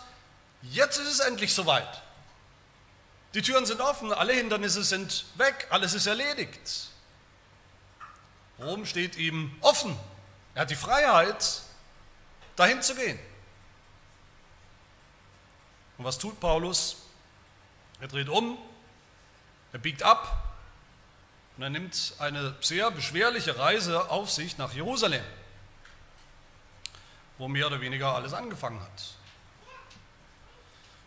[0.62, 2.02] Jetzt ist es endlich soweit.
[3.34, 6.88] Die Türen sind offen, alle Hindernisse sind weg, alles ist erledigt.
[8.58, 9.96] Rom steht ihm offen.
[10.54, 11.62] Er hat die Freiheit,
[12.56, 13.18] dahin zu gehen.
[15.98, 16.96] Und was tut Paulus?
[18.00, 18.56] Er dreht um,
[19.72, 20.54] er biegt ab
[21.56, 25.24] und er nimmt eine sehr beschwerliche Reise auf sich nach Jerusalem,
[27.36, 29.17] wo mehr oder weniger alles angefangen hat.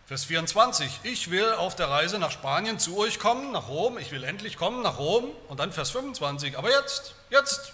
[0.05, 4.11] Vers 24, ich will auf der Reise nach Spanien zu euch kommen, nach Rom, ich
[4.11, 5.31] will endlich kommen nach Rom.
[5.47, 7.73] Und dann Vers 25, aber jetzt, jetzt,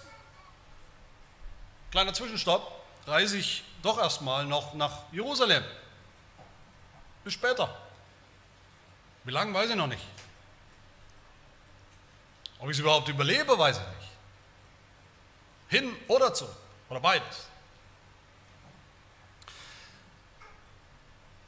[1.90, 2.70] kleiner Zwischenstopp,
[3.06, 5.64] reise ich doch erstmal noch nach Jerusalem.
[7.24, 7.74] Bis später.
[9.24, 10.04] Wie lange, weiß ich noch nicht.
[12.60, 14.08] Ob ich es überhaupt überlebe, weiß ich nicht.
[15.68, 16.56] Hin oder zurück
[16.88, 17.47] oder beides.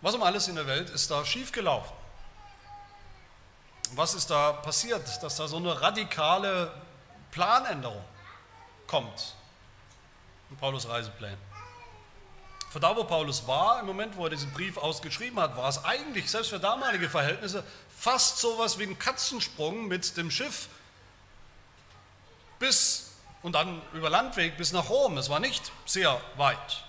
[0.00, 1.92] Was um alles in der Welt ist da schiefgelaufen?
[3.92, 6.72] Was ist da passiert, dass da so eine radikale
[7.32, 8.04] Planänderung
[8.86, 9.34] kommt
[10.48, 11.38] in Paulus Reiseplänen?
[12.70, 15.84] Von da, wo Paulus war, im Moment, wo er diesen Brief ausgeschrieben hat, war es
[15.84, 17.64] eigentlich, selbst für damalige Verhältnisse,
[17.98, 20.68] fast so etwas wie ein Katzensprung mit dem Schiff
[22.60, 23.10] bis
[23.42, 25.18] und dann über Landweg bis nach Rom.
[25.18, 26.84] Es war nicht sehr weit.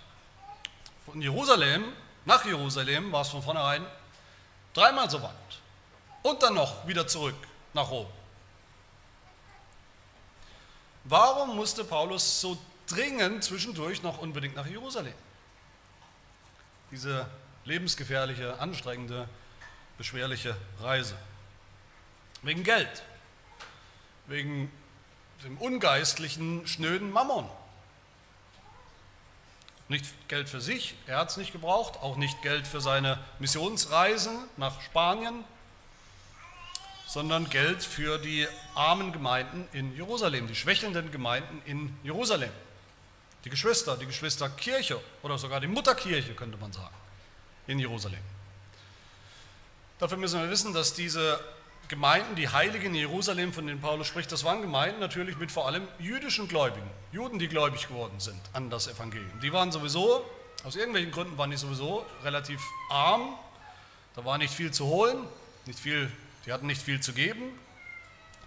[1.06, 1.94] Von Jerusalem
[2.26, 3.86] nach Jerusalem war es von vornherein
[4.74, 5.32] dreimal so weit.
[6.22, 7.36] Und dann noch wieder zurück
[7.74, 8.08] nach Rom.
[11.04, 12.58] Warum musste Paulus so
[12.88, 15.16] dringend zwischendurch noch unbedingt nach Jerusalem?
[16.92, 17.28] Diese
[17.66, 19.28] lebensgefährliche, anstrengende,
[19.98, 21.16] beschwerliche Reise.
[22.44, 23.04] Wegen Geld,
[24.28, 24.72] wegen
[25.44, 27.50] dem ungeistlichen, schnöden Mammon.
[29.92, 34.38] Nicht Geld für sich, er hat es nicht gebraucht, auch nicht Geld für seine Missionsreisen
[34.56, 35.44] nach Spanien,
[37.08, 42.52] sondern Geld für die armen Gemeinden in Jerusalem, die schwächelnden Gemeinden in Jerusalem.
[43.44, 46.96] Die Geschwister, die Geschwisterkirche oder sogar die Mutterkirche könnte man sagen,
[47.68, 48.24] in Jerusalem.
[50.00, 51.38] Dafür müssen wir wissen, dass diese
[51.92, 55.68] Gemeinden, die Heiligen in Jerusalem, von denen Paulus spricht, das waren Gemeinden natürlich mit vor
[55.68, 59.42] allem jüdischen Gläubigen, Juden, die gläubig geworden sind an das Evangelium.
[59.42, 60.26] Die waren sowieso,
[60.64, 63.36] aus irgendwelchen Gründen waren die sowieso relativ arm,
[64.16, 65.18] da war nicht viel zu holen,
[65.66, 66.10] nicht viel,
[66.46, 67.60] die hatten nicht viel zu geben.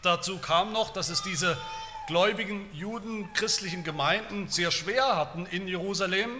[0.00, 1.58] Dazu kam noch, dass es diese
[2.06, 6.30] gläubigen Juden, christlichen Gemeinden sehr schwer hatten in Jerusalem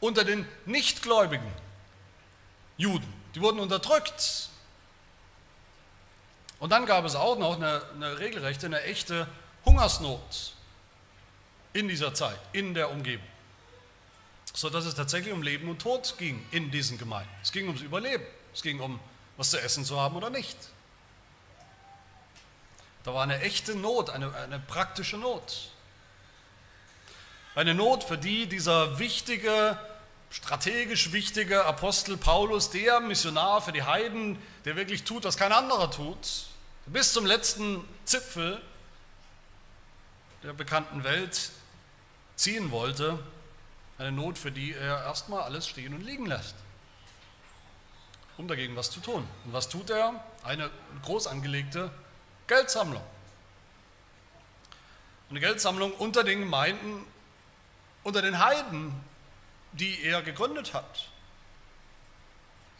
[0.00, 1.46] unter den nichtgläubigen
[2.76, 3.06] Juden.
[3.36, 4.49] Die wurden unterdrückt,
[6.60, 9.26] und dann gab es auch noch eine, eine regelrechte, eine echte
[9.64, 10.52] Hungersnot
[11.72, 13.26] in dieser Zeit, in der Umgebung.
[14.52, 17.30] Sodass es tatsächlich um Leben und Tod ging in diesen Gemeinden.
[17.42, 18.24] Es ging ums Überleben.
[18.52, 19.00] Es ging um,
[19.36, 20.56] was zu essen zu haben oder nicht.
[23.04, 25.70] Da war eine echte Not, eine, eine praktische Not.
[27.54, 29.78] Eine Not, für die dieser wichtige,
[30.30, 35.90] strategisch wichtige Apostel Paulus, der Missionar für die Heiden, der wirklich tut, was kein anderer
[35.90, 36.49] tut,
[36.86, 38.60] bis zum letzten Zipfel
[40.42, 41.50] der bekannten Welt
[42.36, 43.18] ziehen wollte,
[43.98, 46.54] eine Not, für die er erstmal alles stehen und liegen lässt,
[48.38, 49.28] um dagegen was zu tun.
[49.44, 50.24] Und was tut er?
[50.42, 50.70] Eine
[51.02, 51.90] groß angelegte
[52.46, 53.04] Geldsammlung.
[55.28, 57.06] Eine Geldsammlung unter den Gemeinden,
[58.02, 58.94] unter den Heiden,
[59.72, 61.10] die er gegründet hat,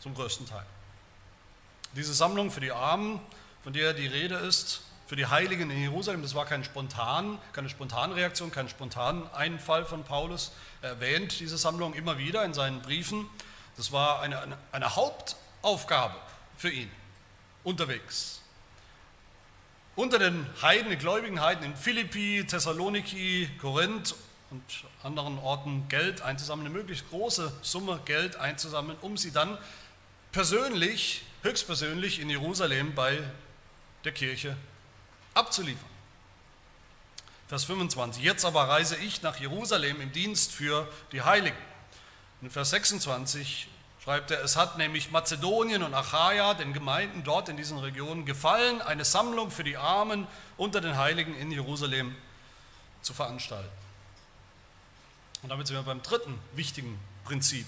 [0.00, 0.66] zum größten Teil.
[1.92, 3.20] Diese Sammlung für die Armen
[3.62, 7.68] von der die Rede ist, für die Heiligen in Jerusalem, das war kein spontan, keine
[7.68, 10.53] Spontanreaktion, kein Spontaneinfall von Paulus.
[10.83, 13.29] Er erwähnt diese Sammlung immer wieder in seinen Briefen.
[13.77, 16.14] Das war eine, eine, eine Hauptaufgabe
[16.57, 16.90] für ihn
[17.64, 18.40] unterwegs.
[19.96, 24.14] unter den Heiden, den gläubigen Heiden in Philippi, Thessaloniki, Korinth
[24.51, 24.62] und
[25.03, 29.59] anderen Orten Geld einzusammeln, eine möglichst große Summe Geld einzusammeln, um sie dann
[30.33, 33.18] persönlich, höchstpersönlich in Jerusalem bei
[34.04, 34.56] der Kirche
[35.34, 35.88] abzuliefern.
[37.48, 38.22] Vers 25.
[38.22, 41.56] Jetzt aber reise ich nach Jerusalem im Dienst für die Heiligen.
[42.42, 43.68] In Vers 26
[44.02, 48.80] schreibt er, es hat nämlich Mazedonien und Achaia, den Gemeinden dort in diesen Regionen, gefallen,
[48.80, 52.14] eine Sammlung für die Armen unter den Heiligen in Jerusalem
[53.02, 53.68] zu veranstalten.
[55.42, 57.66] Und damit sind wir beim dritten wichtigen Prinzip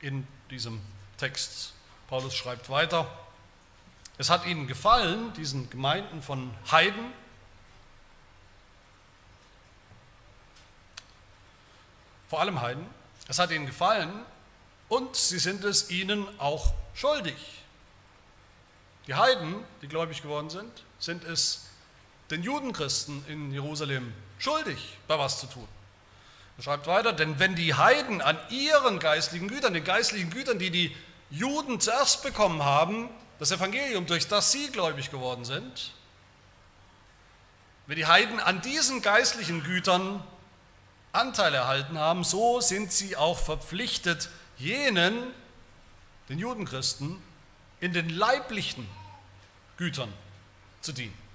[0.00, 0.80] in diesem
[1.18, 1.72] Text.
[2.08, 3.10] Paulus schreibt weiter,
[4.18, 7.12] es hat ihnen gefallen, diesen Gemeinden von Heiden,
[12.28, 12.86] vor allem Heiden,
[13.28, 14.10] es hat ihnen gefallen
[14.88, 17.36] und sie sind es ihnen auch schuldig.
[19.06, 21.66] Die Heiden, die gläubig geworden sind, sind es
[22.30, 25.68] den Judenchristen in Jerusalem schuldig, bei was zu tun.
[26.56, 30.70] Er schreibt weiter, denn wenn die Heiden an ihren geistlichen Gütern, den geistlichen Gütern, die
[30.70, 30.96] die
[31.30, 35.92] Juden zuerst bekommen haben, das Evangelium, durch das sie gläubig geworden sind,
[37.86, 40.22] wenn die Heiden an diesen geistlichen Gütern
[41.12, 45.14] Anteil erhalten haben, so sind sie auch verpflichtet, jenen,
[46.28, 47.22] den Judenchristen,
[47.80, 48.86] in den leiblichen
[49.76, 50.12] Gütern
[50.80, 51.25] zu dienen.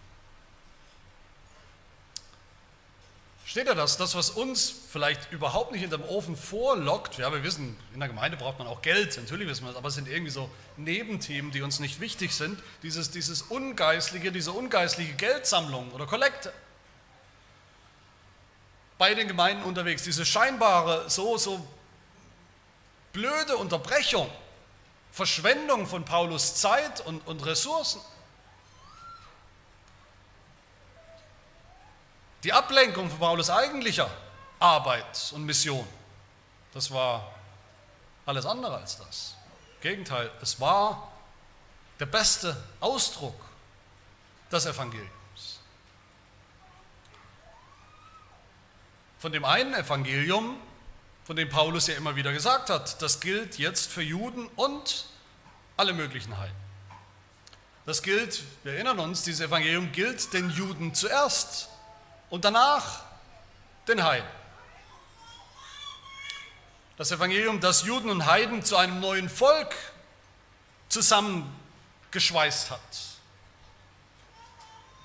[3.52, 3.98] Steht da das?
[3.98, 8.08] Das, was uns vielleicht überhaupt nicht in dem Ofen vorlockt, ja, wir wissen, in der
[8.08, 11.52] Gemeinde braucht man auch Geld, natürlich wissen wir das, aber es sind irgendwie so Nebenthemen,
[11.52, 12.64] die uns nicht wichtig sind.
[12.82, 16.54] Dieses, dieses ungeistliche, diese ungeistliche Geldsammlung oder Kollekte
[18.98, 21.68] bei den Gemeinden unterwegs, diese scheinbare, so, so
[23.12, 24.32] blöde Unterbrechung,
[25.12, 28.00] Verschwendung von Paulus Zeit und, und Ressourcen.
[32.44, 34.10] Die Ablenkung von Paulus eigentlicher
[34.60, 35.88] Arbeit und Mission,
[36.74, 37.32] das war
[38.26, 39.36] alles andere als das.
[39.76, 41.12] Im Gegenteil, es war
[42.00, 43.40] der beste Ausdruck
[44.52, 45.60] des Evangeliums.
[49.20, 50.58] Von dem einen Evangelium,
[51.26, 55.06] von dem Paulus ja immer wieder gesagt hat, das gilt jetzt für Juden und
[55.78, 56.56] alle möglichen Heiden.
[57.86, 61.71] Das gilt, wir erinnern uns, dieses Evangelium gilt den Juden zuerst
[62.32, 63.02] und danach
[63.88, 64.28] den Heiden.
[66.98, 69.76] Das Evangelium, das Juden und Heiden zu einem neuen Volk
[70.90, 72.80] zusammengeschweißt hat.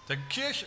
[0.09, 0.67] Der Kirche.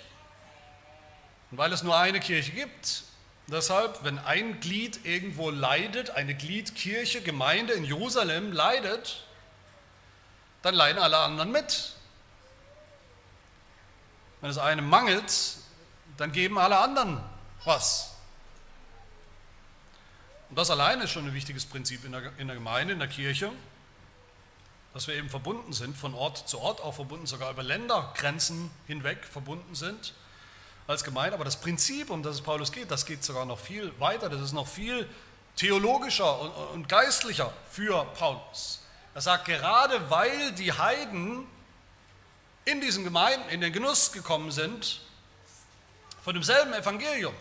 [1.49, 3.03] Und weil es nur eine Kirche gibt,
[3.47, 9.23] deshalb, wenn ein Glied irgendwo leidet, eine Gliedkirche, Gemeinde in Jerusalem leidet,
[10.61, 11.93] dann leiden alle anderen mit.
[14.41, 15.31] Wenn es einem mangelt,
[16.19, 17.19] dann geben alle anderen
[17.63, 18.15] was.
[20.49, 23.07] Und das allein ist schon ein wichtiges Prinzip in der, in der Gemeinde, in der
[23.07, 23.51] Kirche,
[24.93, 29.23] dass wir eben verbunden sind, von Ort zu Ort auch verbunden, sogar über Ländergrenzen hinweg
[29.23, 30.13] verbunden sind
[30.87, 31.35] als Gemeinde.
[31.35, 34.41] Aber das Prinzip, um das es Paulus geht, das geht sogar noch viel weiter, das
[34.41, 35.07] ist noch viel
[35.55, 38.83] theologischer und, und geistlicher für Paulus.
[39.13, 41.45] Er sagt, gerade weil die Heiden
[42.65, 45.01] in diesen Gemeinden in den Genuss gekommen sind,
[46.23, 47.33] von demselben Evangelium,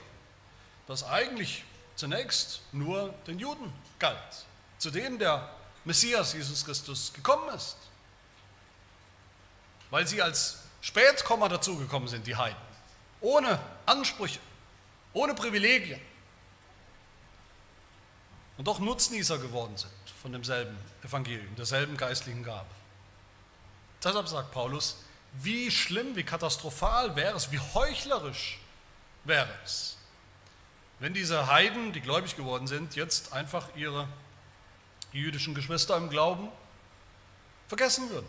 [0.86, 1.64] das eigentlich
[1.96, 4.46] zunächst nur den Juden galt,
[4.78, 5.48] zu denen der
[5.84, 7.76] Messias Jesus Christus gekommen ist,
[9.90, 12.56] weil sie als Spätkommer dazugekommen sind, die Heiden,
[13.20, 14.38] ohne Ansprüche,
[15.12, 16.00] ohne Privilegien
[18.56, 22.68] und doch Nutznießer geworden sind von demselben Evangelium, derselben geistlichen Gabe.
[24.02, 24.98] Deshalb sagt Paulus,
[25.34, 28.58] wie schlimm, wie katastrophal wäre es, wie heuchlerisch
[29.24, 29.96] wäre es,
[31.00, 34.08] wenn diese Heiden, die gläubig geworden sind, jetzt einfach ihre
[35.12, 36.48] jüdischen Geschwister im Glauben
[37.68, 38.26] vergessen würden.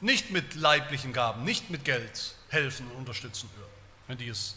[0.00, 3.72] Nicht mit leiblichen Gaben, nicht mit Geld helfen und unterstützen würden,
[4.06, 4.56] wenn die es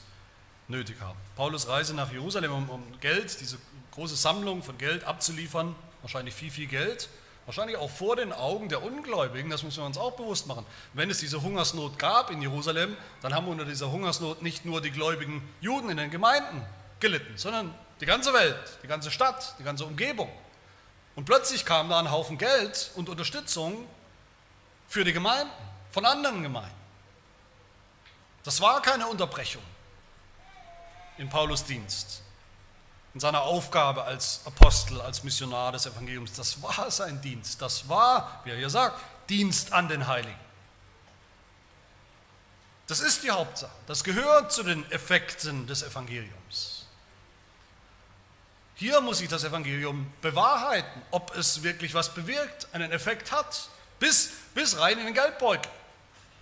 [0.68, 1.18] nötig haben.
[1.36, 3.58] Paulus Reise nach Jerusalem, um, um Geld, diese
[3.92, 7.10] große Sammlung von Geld abzuliefern, wahrscheinlich viel, viel Geld,
[7.48, 10.66] Wahrscheinlich auch vor den Augen der Ungläubigen, das müssen wir uns auch bewusst machen.
[10.94, 14.92] Wenn es diese Hungersnot gab in Jerusalem, dann haben unter dieser Hungersnot nicht nur die
[14.92, 16.62] gläubigen Juden in den Gemeinden
[17.00, 20.30] gelitten, sondern die ganze Welt, die ganze Stadt, die ganze Umgebung.
[21.16, 23.88] Und plötzlich kam da ein Haufen Geld und Unterstützung
[24.90, 25.50] für die Gemeinden,
[25.92, 26.76] von anderen Gemeinden.
[28.44, 29.64] Das war keine Unterbrechung
[31.18, 32.24] in Paulus Dienst
[33.18, 36.34] in seiner Aufgabe als Apostel, als Missionar des Evangeliums.
[36.34, 37.60] Das war sein Dienst.
[37.60, 40.40] Das war, wie er hier sagt, Dienst an den Heiligen.
[42.86, 43.72] Das ist die Hauptsache.
[43.88, 46.86] Das gehört zu den Effekten des Evangeliums.
[48.76, 54.30] Hier muss sich das Evangelium bewahrheiten, ob es wirklich was bewirkt, einen Effekt hat, bis,
[54.54, 55.72] bis rein in den Geldbeutel,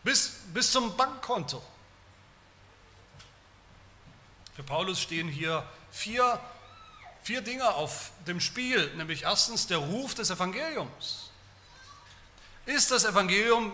[0.03, 1.63] bis, bis zum Bankkonto.
[4.57, 6.38] Für Paulus stehen hier vier,
[7.26, 11.32] vier Dinge auf dem Spiel, nämlich erstens der Ruf des Evangeliums.
[12.67, 13.73] Ist das Evangelium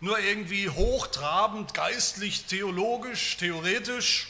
[0.00, 4.28] nur irgendwie hochtrabend, geistlich, theologisch, theoretisch?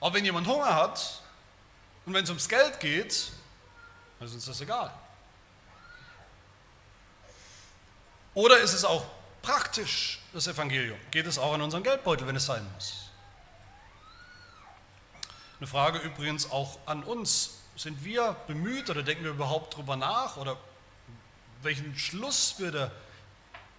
[0.00, 1.22] Aber wenn jemand Hunger hat
[2.04, 3.30] und wenn es ums Geld geht,
[4.18, 4.92] dann ist uns das egal.
[8.34, 9.04] Oder ist es auch
[9.40, 10.98] praktisch, das Evangelium?
[11.12, 12.99] Geht es auch in unseren Geldbeutel, wenn es sein muss?
[15.60, 17.58] Eine Frage übrigens auch an uns.
[17.76, 20.38] Sind wir bemüht oder denken wir überhaupt darüber nach?
[20.38, 20.56] Oder
[21.60, 22.90] welchen Schluss würde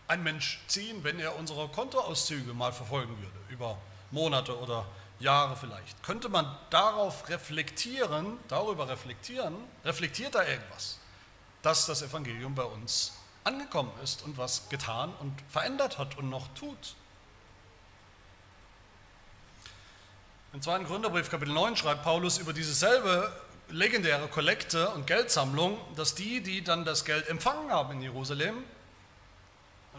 [0.07, 3.79] ein Mensch ziehen, wenn er unsere Kontoauszüge mal verfolgen würde, über
[4.11, 4.85] Monate oder
[5.19, 6.03] Jahre vielleicht?
[6.03, 10.99] Könnte man darauf reflektieren, darüber reflektieren, reflektiert da irgendwas,
[11.63, 13.13] dass das Evangelium bei uns
[13.43, 16.95] angekommen ist und was getan und verändert hat und noch tut?
[20.53, 23.31] Im zweiten Gründerbrief, Kapitel 9, schreibt Paulus über diese selbe
[23.69, 28.61] legendäre Kollekte und Geldsammlung, dass die, die dann das Geld empfangen haben in Jerusalem,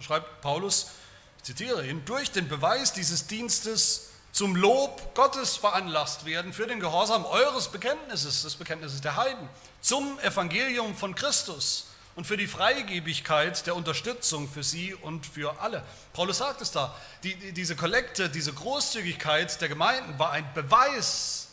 [0.00, 0.90] schreibt Paulus,
[1.38, 6.80] ich zitiere ihn, durch den Beweis dieses Dienstes zum Lob Gottes veranlasst werden für den
[6.80, 9.48] Gehorsam eures Bekenntnisses, des Bekenntnisses der Heiden,
[9.80, 15.82] zum Evangelium von Christus und für die Freigebigkeit der Unterstützung für sie und für alle.
[16.12, 21.48] Paulus sagt es da, die, diese Kollekte, diese Großzügigkeit der Gemeinden war ein Beweis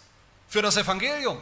[0.47, 1.41] für das Evangelium.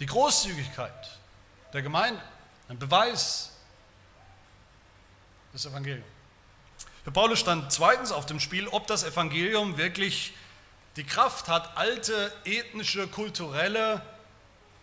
[0.00, 1.18] Die Großzügigkeit
[1.72, 2.22] der Gemeinde,
[2.68, 3.52] ein Beweis
[5.52, 6.06] des Evangeliums.
[7.04, 10.34] Für Paulus stand zweitens auf dem Spiel, ob das Evangelium wirklich
[10.98, 14.02] die Kraft hat, alte ethnische, kulturelle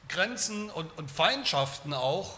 [0.08, 2.38] Grenzen und, und Feindschaften auch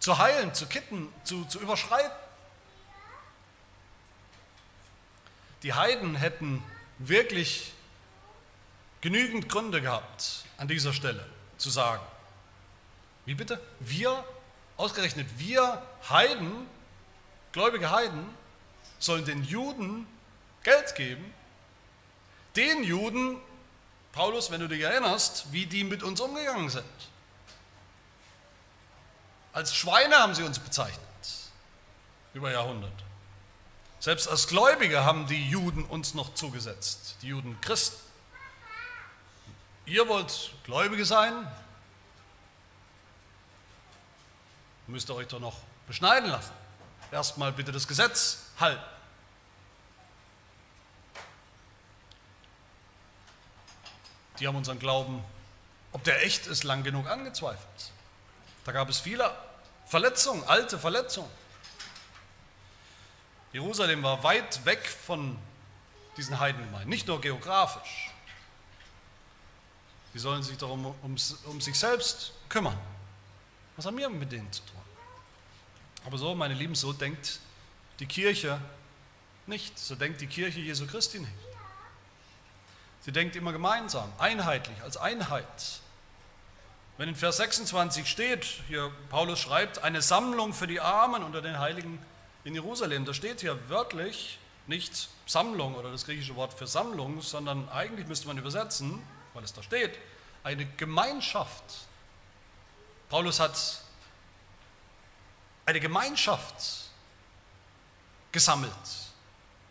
[0.00, 2.10] zu heilen, zu kitten, zu, zu überschreiten.
[5.62, 6.62] Die Heiden hätten
[6.96, 7.74] wirklich
[9.02, 11.26] genügend Gründe gehabt, an dieser Stelle
[11.58, 12.02] zu sagen,
[13.26, 13.60] wie bitte?
[13.80, 14.24] Wir,
[14.78, 16.66] ausgerechnet wir Heiden,
[17.52, 18.24] gläubige Heiden,
[18.98, 20.06] sollen den Juden
[20.62, 21.34] Geld geben,
[22.58, 23.38] den Juden,
[24.12, 26.84] Paulus, wenn du dich erinnerst, wie die mit uns umgegangen sind.
[29.52, 30.98] Als Schweine haben sie uns bezeichnet,
[32.34, 33.04] über Jahrhunderte.
[34.00, 37.98] Selbst als Gläubige haben die Juden uns noch zugesetzt, die Juden Christen.
[39.86, 41.46] Ihr wollt Gläubige sein,
[44.88, 46.52] müsst ihr euch doch noch beschneiden lassen.
[47.12, 48.82] Erstmal bitte das Gesetz halten.
[54.40, 55.22] Die haben unseren Glauben,
[55.92, 57.92] ob der echt ist, lang genug angezweifelt.
[58.64, 59.34] Da gab es viele
[59.86, 61.30] Verletzungen, alte Verletzungen.
[63.52, 65.38] Jerusalem war weit weg von
[66.16, 68.10] diesen Heidengemeinden, nicht nur geografisch.
[70.12, 71.16] Die sollen sich darum um,
[71.46, 72.78] um sich selbst kümmern.
[73.76, 74.80] Was haben wir mit denen zu tun?
[76.04, 77.40] Aber so, meine Lieben, so denkt
[78.00, 78.60] die Kirche
[79.46, 79.78] nicht.
[79.78, 81.32] So denkt die Kirche Jesu Christi nicht.
[83.08, 85.80] Sie denkt immer gemeinsam, einheitlich, als Einheit.
[86.98, 91.58] Wenn in Vers 26 steht, hier Paulus schreibt, eine Sammlung für die Armen unter den
[91.58, 91.98] Heiligen
[92.44, 97.70] in Jerusalem, da steht hier wörtlich nicht Sammlung oder das griechische Wort für Sammlung, sondern
[97.70, 99.02] eigentlich müsste man übersetzen,
[99.32, 99.98] weil es da steht,
[100.44, 101.64] eine Gemeinschaft.
[103.08, 103.58] Paulus hat
[105.64, 106.90] eine Gemeinschaft
[108.32, 108.70] gesammelt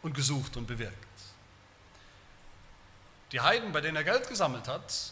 [0.02, 1.07] und gesucht und bewirkt.
[3.32, 5.12] Die Heiden, bei denen er Geld gesammelt hat,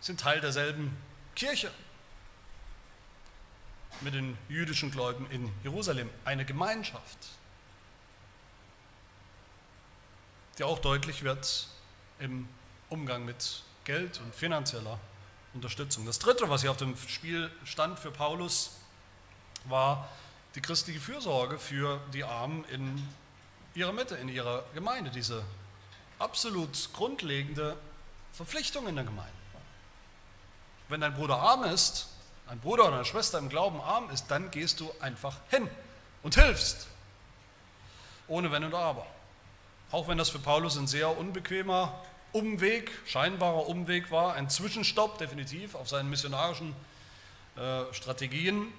[0.00, 0.96] sind Teil derselben
[1.34, 1.72] Kirche
[4.00, 6.08] mit den jüdischen Gläubigen in Jerusalem.
[6.24, 7.18] Eine Gemeinschaft,
[10.58, 11.68] die auch deutlich wird
[12.20, 12.48] im
[12.90, 15.00] Umgang mit Geld und finanzieller
[15.54, 16.06] Unterstützung.
[16.06, 18.76] Das Dritte, was hier auf dem Spiel stand für Paulus,
[19.64, 20.08] war
[20.54, 23.08] die christliche Fürsorge für die Armen in
[23.74, 25.42] ihrer Mitte, in ihrer Gemeinde, diese
[26.18, 27.76] absolut grundlegende
[28.32, 29.32] Verpflichtung in der Gemeinde.
[30.88, 32.08] Wenn dein Bruder arm ist,
[32.46, 35.68] ein Bruder oder eine Schwester im Glauben arm ist, dann gehst du einfach hin
[36.22, 36.88] und hilfst.
[38.26, 39.06] Ohne Wenn und Aber.
[39.90, 42.02] Auch wenn das für Paulus ein sehr unbequemer
[42.32, 46.74] Umweg, scheinbarer Umweg war, ein Zwischenstopp definitiv auf seinen missionarischen
[47.56, 48.72] äh, Strategien.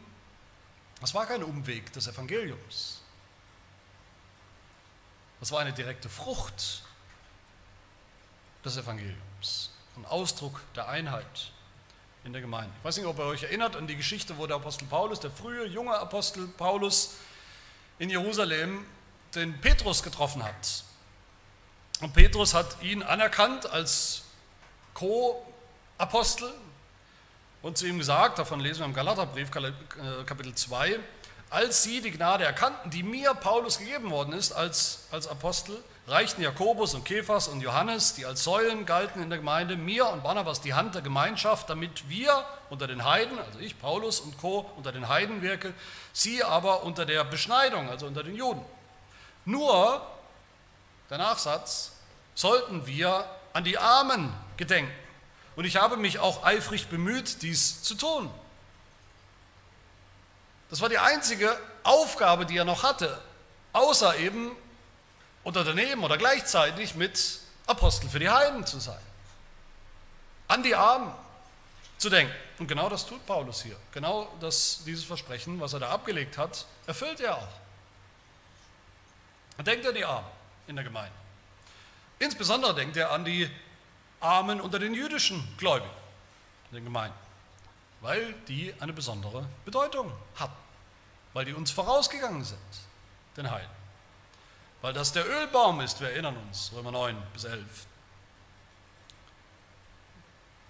[1.02, 3.02] Das war kein Umweg des Evangeliums.
[5.40, 6.84] Das war eine direkte Frucht
[8.64, 11.52] des Evangeliums, ein Ausdruck der Einheit
[12.24, 12.72] in der Gemeinde.
[12.80, 15.32] Ich weiß nicht, ob ihr euch erinnert an die Geschichte, wo der Apostel Paulus, der
[15.32, 17.16] frühe, junge Apostel Paulus
[17.98, 18.86] in Jerusalem
[19.36, 20.84] den Petrus getroffen hat.
[22.02, 24.24] Und Petrus hat ihn anerkannt als
[24.94, 26.52] Co-Apostel
[27.62, 29.74] und zu ihm gesagt, davon lesen wir im Galaterbrief, äh,
[30.26, 31.00] Kapitel 2,
[31.50, 36.42] als sie die Gnade erkannten, die mir Paulus gegeben worden ist als, als Apostel, reichten
[36.42, 40.62] Jakobus und Kephas und Johannes, die als Säulen galten in der Gemeinde, mir und Barnabas
[40.62, 44.92] die Hand der Gemeinschaft, damit wir unter den Heiden, also ich, Paulus und Co., unter
[44.92, 45.74] den Heiden wirke,
[46.12, 48.64] sie aber unter der Beschneidung, also unter den Juden.
[49.46, 50.02] Nur,
[51.10, 51.92] der Nachsatz,
[52.34, 54.94] sollten wir an die Armen gedenken.
[55.56, 58.32] Und ich habe mich auch eifrig bemüht, dies zu tun.
[60.70, 63.20] Das war die einzige Aufgabe, die er noch hatte,
[63.74, 64.52] außer eben
[65.44, 69.00] unter daneben oder gleichzeitig mit Apostel für die Heiden zu sein.
[70.48, 71.14] An die Armen
[71.98, 72.34] zu denken.
[72.58, 73.76] Und genau das tut Paulus hier.
[73.92, 77.48] Genau das, dieses Versprechen, was er da abgelegt hat, erfüllt er auch.
[79.58, 80.28] Er denkt an die Armen
[80.68, 81.16] in der Gemeinde.
[82.18, 83.50] Insbesondere denkt er an die
[84.20, 85.92] Armen unter den jüdischen Gläubigen
[86.72, 87.30] in den Gemeinden
[88.02, 90.54] weil die eine besondere Bedeutung hatten,
[91.34, 92.60] weil die uns vorausgegangen sind,
[93.38, 93.79] den Heiden.
[94.82, 97.88] Weil das der Ölbaum ist, wir erinnern uns, Römer 9 bis 11.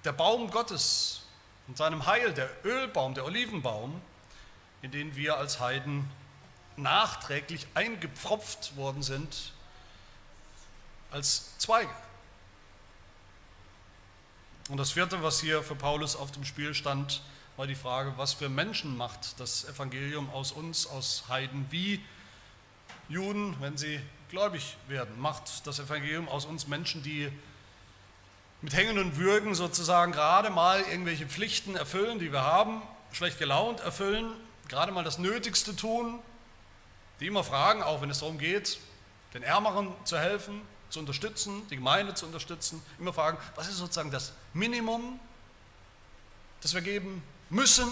[0.03, 1.22] Der Baum Gottes
[1.68, 4.01] und seinem Heil, der Ölbaum, der Olivenbaum,
[4.82, 6.10] in den wir als Heiden
[6.78, 9.53] nachträglich eingepfropft worden sind
[11.12, 11.91] als Zweige.
[14.70, 17.22] Und das vierte, was hier für Paulus auf dem Spiel stand,
[17.57, 22.03] war die Frage, was für Menschen macht das Evangelium aus uns, aus Heiden, wie
[23.10, 23.99] Juden, wenn sie
[24.30, 27.32] gläubig werden, macht das Evangelium aus uns Menschen, die
[28.62, 33.80] mit Hängen und Würgen sozusagen gerade mal irgendwelche Pflichten erfüllen, die wir haben, schlecht gelaunt
[33.80, 34.32] erfüllen,
[34.68, 36.20] gerade mal das Nötigste tun,
[37.20, 38.80] die immer fragen, auch wenn es darum geht,
[39.34, 44.12] den Ärmeren zu helfen, zu unterstützen, die Gemeinde zu unterstützen, immer fragen, was ist sozusagen
[44.12, 45.20] das Minimum,
[46.62, 47.88] das wir geben müssen?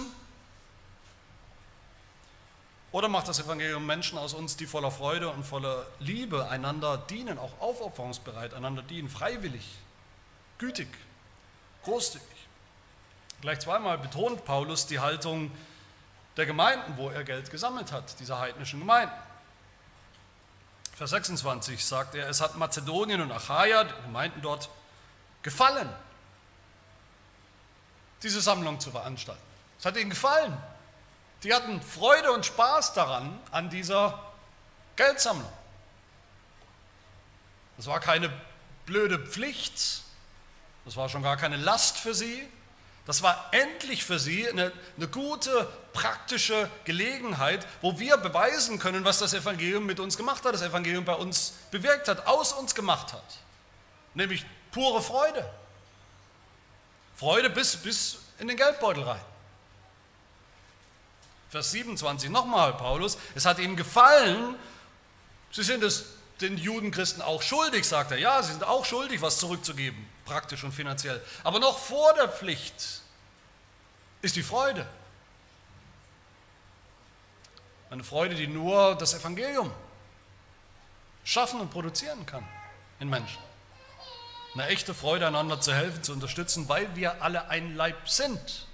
[2.98, 7.38] Oder macht das Evangelium Menschen aus uns, die voller Freude und voller Liebe einander dienen,
[7.38, 9.70] auch aufopferungsbereit einander dienen, freiwillig,
[10.58, 10.88] gütig,
[11.84, 12.26] großzügig?
[13.42, 15.52] Gleich zweimal betont Paulus die Haltung
[16.38, 19.14] der Gemeinden, wo er Geld gesammelt hat, dieser heidnischen Gemeinden.
[20.96, 24.72] Vers 26 sagt er, es hat Mazedonien und Achaia, die Gemeinden dort,
[25.44, 25.88] gefallen,
[28.24, 29.44] diese Sammlung zu veranstalten.
[29.78, 30.58] Es hat ihnen gefallen.
[31.44, 34.20] Die hatten Freude und Spaß daran, an dieser
[34.96, 35.52] Geldsammlung.
[37.78, 38.32] Das war keine
[38.86, 40.02] blöde Pflicht,
[40.86, 42.48] das war schon gar keine Last für sie,
[43.06, 49.20] das war endlich für sie eine, eine, gute, praktische Gelegenheit, wo wir beweisen können, was
[49.20, 53.14] das Evangelium mit uns gemacht hat, das Evangelium bei uns bewirkt hat, aus uns gemacht
[53.14, 53.24] hat.
[54.14, 55.50] Nämlich pure Freude.
[57.16, 59.22] Freude bis, bis in den Geldbeutel rein.
[61.50, 64.56] Vers 27 nochmal, Paulus, es hat ihnen gefallen,
[65.52, 66.06] sie sind es
[66.42, 68.18] den Judenchristen auch schuldig, sagt er.
[68.18, 71.22] Ja, sie sind auch schuldig, was zurückzugeben, praktisch und finanziell.
[71.44, 73.02] Aber noch vor der Pflicht
[74.22, 74.86] ist die Freude.
[77.90, 79.72] Eine Freude, die nur das Evangelium
[81.24, 82.48] schaffen und produzieren kann
[83.00, 83.40] in Menschen.
[84.54, 88.67] Eine echte Freude, einander zu helfen, zu unterstützen, weil wir alle ein Leib sind.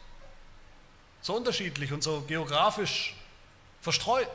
[1.24, 3.16] So unterschiedlich und so geografisch
[3.82, 4.28] verstreut.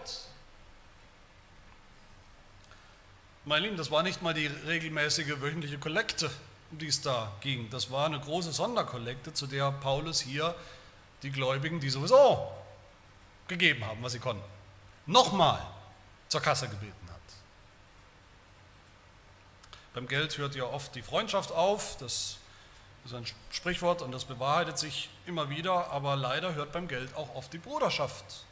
[3.44, 6.30] Mein Lieben, das war nicht mal die regelmäßige wöchentliche Kollekte,
[6.70, 7.68] um die es da ging.
[7.68, 10.54] Das war eine große Sonderkollekte, zu der Paulus hier
[11.22, 12.50] die Gläubigen, die sowieso
[13.48, 14.44] gegeben haben, was sie konnten,
[15.04, 15.60] nochmal
[16.28, 17.20] zur Kasse gebeten hat.
[19.92, 22.38] Beim Geld hört ja oft die Freundschaft auf, das
[23.04, 27.34] ist ein Sprichwort und das bewahrheitet sich immer wieder, aber leider hört beim Geld auch
[27.34, 28.44] oft die Bruderschaft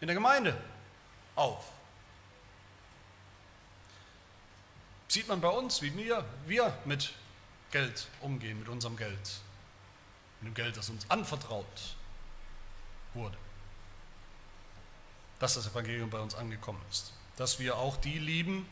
[0.00, 0.56] in der Gemeinde
[1.36, 1.64] auf.
[5.08, 7.14] Sieht man bei uns, wie wir, wir mit
[7.70, 9.40] Geld umgehen, mit unserem Geld,
[10.40, 11.96] mit dem Geld, das uns anvertraut
[13.14, 13.36] wurde.
[15.38, 17.12] Dass das Evangelium bei uns angekommen ist.
[17.36, 18.68] Dass wir auch die lieben,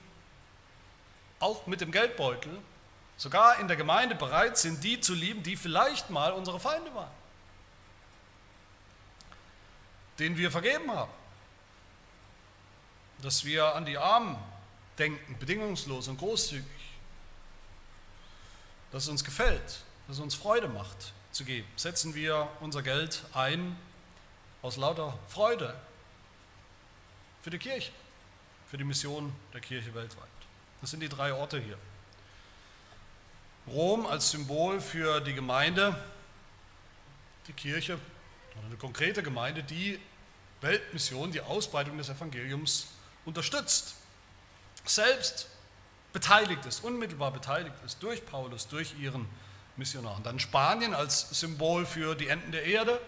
[1.38, 2.58] auch mit dem Geldbeutel,
[3.16, 7.10] sogar in der Gemeinde bereit sind, die zu lieben, die vielleicht mal unsere Feinde waren.
[10.18, 11.12] den wir vergeben haben.
[13.22, 14.36] Dass wir an die Armen
[14.98, 16.64] denken, bedingungslos und großzügig.
[18.92, 21.68] Dass es uns gefällt, dass es uns Freude macht zu geben.
[21.76, 23.76] Setzen wir unser Geld ein
[24.62, 25.78] aus lauter Freude
[27.42, 27.92] für die Kirche,
[28.68, 30.26] für die Mission der Kirche weltweit.
[30.80, 31.78] Das sind die drei Orte hier.
[33.68, 35.96] Rom als Symbol für die Gemeinde,
[37.48, 37.98] die Kirche,
[38.64, 40.00] eine konkrete Gemeinde, die
[40.60, 42.88] Weltmission, die Ausbreitung des Evangeliums
[43.24, 43.96] unterstützt,
[44.84, 45.48] selbst
[46.12, 49.28] beteiligt ist, unmittelbar beteiligt ist durch Paulus, durch ihren
[49.76, 50.22] Missionaren.
[50.22, 53.00] Dann Spanien als Symbol für die Enden der Erde,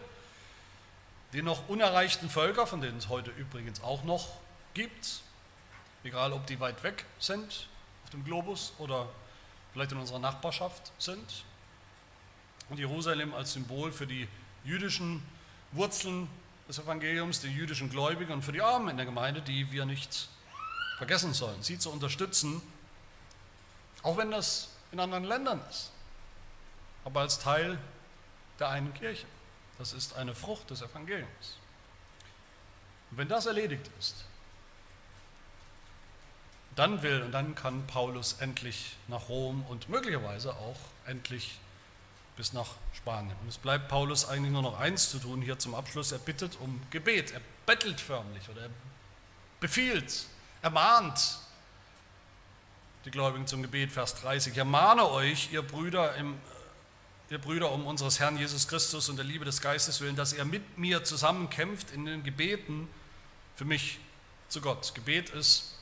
[1.32, 4.28] die noch unerreichten Völker, von denen es heute übrigens auch noch
[4.74, 5.20] gibt,
[6.04, 7.68] egal ob die weit weg sind
[8.04, 9.08] auf dem Globus oder
[9.72, 11.44] vielleicht in unserer Nachbarschaft sind.
[12.68, 14.28] Und Jerusalem als Symbol für die
[14.64, 15.22] jüdischen
[15.72, 16.28] Wurzeln
[16.68, 20.28] des Evangeliums, die jüdischen Gläubigen und für die Armen in der Gemeinde, die wir nicht
[20.98, 22.60] vergessen sollen, sie zu unterstützen,
[24.02, 25.92] auch wenn das in anderen Ländern ist,
[27.04, 27.78] aber als Teil
[28.58, 29.26] der einen Kirche.
[29.78, 31.56] Das ist eine Frucht des Evangeliums.
[33.10, 34.24] Und wenn das erledigt ist,
[36.78, 41.58] dann will und dann kann Paulus endlich nach Rom und möglicherweise auch endlich
[42.36, 43.36] bis nach Spanien.
[43.42, 46.12] Und es bleibt Paulus eigentlich nur noch eins zu tun hier zum Abschluss.
[46.12, 48.70] Er bittet um Gebet, er bettelt förmlich oder er
[49.58, 50.26] befiehlt,
[50.62, 51.38] ermahnt
[53.04, 54.52] die Gläubigen zum Gebet, Vers 30.
[54.52, 56.38] Ich ermahne euch, ihr Brüder, im,
[57.30, 60.44] ihr Brüder um unseres Herrn Jesus Christus und der Liebe des Geistes willen, dass ihr
[60.44, 62.88] mit mir zusammenkämpft in den Gebeten
[63.56, 63.98] für mich
[64.48, 64.94] zu Gott.
[64.94, 65.77] Gebet ist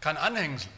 [0.00, 0.70] kein Anhängsel,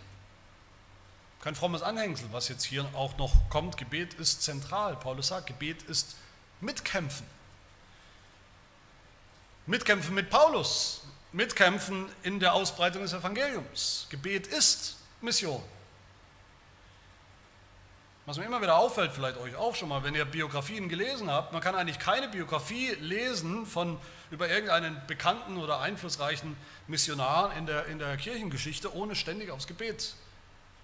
[1.41, 3.77] kein frommes Anhängsel, was jetzt hier auch noch kommt.
[3.77, 4.97] Gebet ist zentral.
[4.97, 6.17] Paulus sagt, Gebet ist
[6.61, 7.27] Mitkämpfen.
[9.67, 11.03] Mitkämpfen mit Paulus,
[11.33, 14.07] mitkämpfen in der Ausbreitung des Evangeliums.
[14.11, 15.63] Gebet ist Mission.
[18.25, 21.53] Was mir immer wieder auffällt, vielleicht euch auch schon mal, wenn ihr Biografien gelesen habt,
[21.53, 23.99] man kann eigentlich keine Biografie lesen von
[24.31, 26.57] über irgendeinen bekannten oder einflussreichen
[26.87, 30.15] Missionar in der, in der Kirchengeschichte, ohne ständig aufs Gebet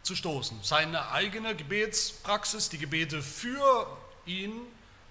[0.02, 0.58] zu stoßen.
[0.62, 3.86] Seine eigene Gebetspraxis, die Gebete für
[4.26, 4.52] ihn,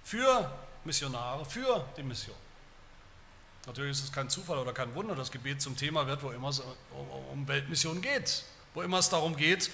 [0.04, 0.52] für
[0.84, 2.36] Missionare, für die Mission.
[3.68, 6.50] Natürlich ist es kein Zufall oder kein Wunder, dass Gebet zum Thema wird, wo immer
[6.50, 6.62] es
[7.32, 9.72] um Weltmission geht, wo immer es darum geht,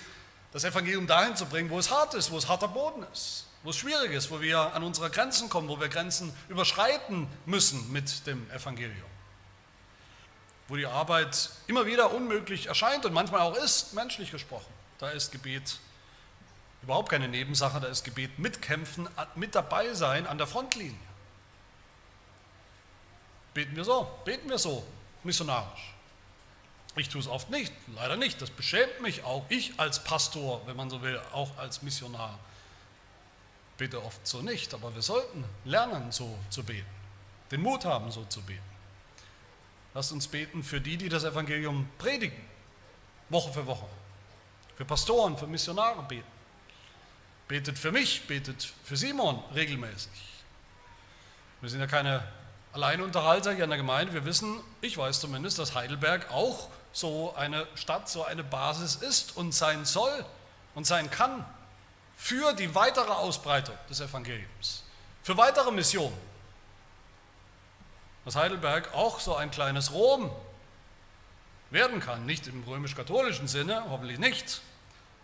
[0.54, 3.72] das Evangelium dahin zu bringen, wo es hart ist, wo es harter Boden ist, wo
[3.72, 8.26] es schwierig ist, wo wir an unsere Grenzen kommen, wo wir Grenzen überschreiten müssen mit
[8.28, 9.10] dem Evangelium.
[10.68, 14.72] Wo die Arbeit immer wieder unmöglich erscheint und manchmal auch ist, menschlich gesprochen.
[15.00, 15.80] Da ist Gebet
[16.84, 20.96] überhaupt keine Nebensache, da ist Gebet mitkämpfen, mit dabei sein an der Frontlinie.
[23.54, 24.86] Beten wir so, beten wir so,
[25.24, 25.93] missionarisch.
[26.96, 28.42] Ich tue es oft nicht, leider nicht.
[28.42, 29.46] Das beschämt mich auch.
[29.50, 32.38] Ich als Pastor, wenn man so will, auch als Missionar,
[33.78, 34.74] bete oft so nicht.
[34.74, 36.86] Aber wir sollten lernen, so zu beten.
[37.50, 38.62] Den Mut haben, so zu beten.
[39.96, 42.42] Lasst uns beten für die, die das Evangelium predigen,
[43.30, 43.88] Woche für Woche.
[44.76, 46.32] Für Pastoren, für Missionare beten.
[47.48, 50.12] Betet für mich, betet für Simon regelmäßig.
[51.62, 52.28] Wir sind ja keine
[52.72, 54.14] Alleinunterhalter hier in der Gemeinde.
[54.14, 59.36] Wir wissen, ich weiß zumindest, dass Heidelberg auch so eine Stadt, so eine Basis ist
[59.36, 60.26] und sein soll
[60.76, 61.46] und sein kann
[62.16, 64.84] für die weitere Ausbreitung des Evangeliums,
[65.24, 66.18] für weitere Missionen.
[68.24, 70.32] Dass Heidelberg auch so ein kleines Rom
[71.72, 74.62] werden kann, nicht im römisch-katholischen Sinne, hoffentlich nicht,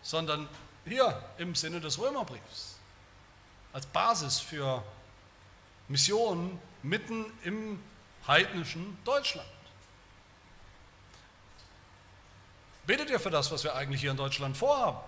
[0.02, 0.48] sondern
[0.84, 2.78] hier im Sinne des Römerbriefs,
[3.72, 4.82] als Basis für
[5.88, 7.82] Missionen mitten im
[8.26, 9.48] heidnischen Deutschland.
[12.90, 14.98] Betet ihr für das, was wir eigentlich hier in Deutschland vorhaben?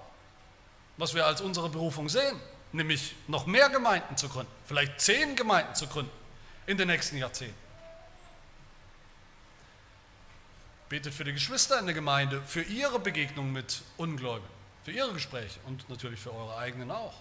[0.98, 2.40] Was wir als unsere Berufung sehen?
[2.70, 6.12] Nämlich noch mehr Gemeinden zu gründen, vielleicht zehn Gemeinden zu gründen
[6.66, 7.58] in den nächsten Jahrzehnten.
[10.90, 14.54] Betet für die Geschwister in der Gemeinde, für ihre Begegnung mit Ungläubigen,
[14.84, 17.14] für ihre Gespräche und natürlich für eure eigenen auch.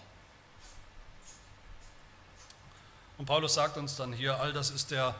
[3.18, 5.16] Und Paulus sagt uns dann hier, all das ist der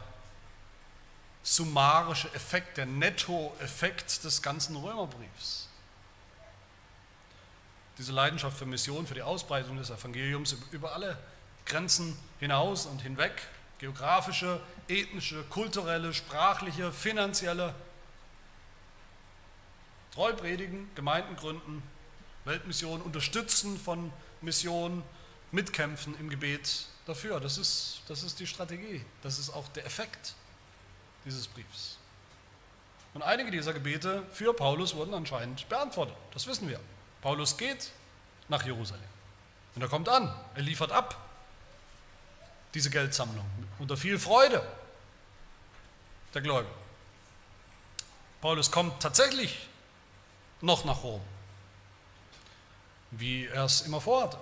[1.43, 5.67] summarische Effekt, der Nettoeffekt des ganzen Römerbriefs.
[7.97, 11.19] Diese Leidenschaft für Mission, für die Ausbreitung des Evangeliums über alle
[11.65, 13.33] Grenzen hinaus und hinweg,
[13.77, 17.75] geografische, ethnische, kulturelle, sprachliche, finanzielle,
[20.11, 21.83] treu predigen, Gemeinden gründen,
[22.45, 25.03] Weltmissionen unterstützen von Missionen,
[25.51, 27.39] mitkämpfen im Gebet dafür.
[27.39, 30.35] Das ist, das ist die Strategie, das ist auch der Effekt
[31.25, 31.97] dieses Briefs.
[33.13, 36.15] Und einige dieser Gebete für Paulus wurden anscheinend beantwortet.
[36.33, 36.79] Das wissen wir.
[37.21, 37.91] Paulus geht
[38.49, 39.03] nach Jerusalem.
[39.75, 41.17] Und er kommt an, er liefert ab
[42.73, 43.45] diese Geldsammlung
[43.79, 44.63] unter viel Freude
[46.33, 46.73] der Gläubigen.
[48.41, 49.69] Paulus kommt tatsächlich
[50.61, 51.21] noch nach Rom,
[53.11, 54.37] wie er es immer vorhatte,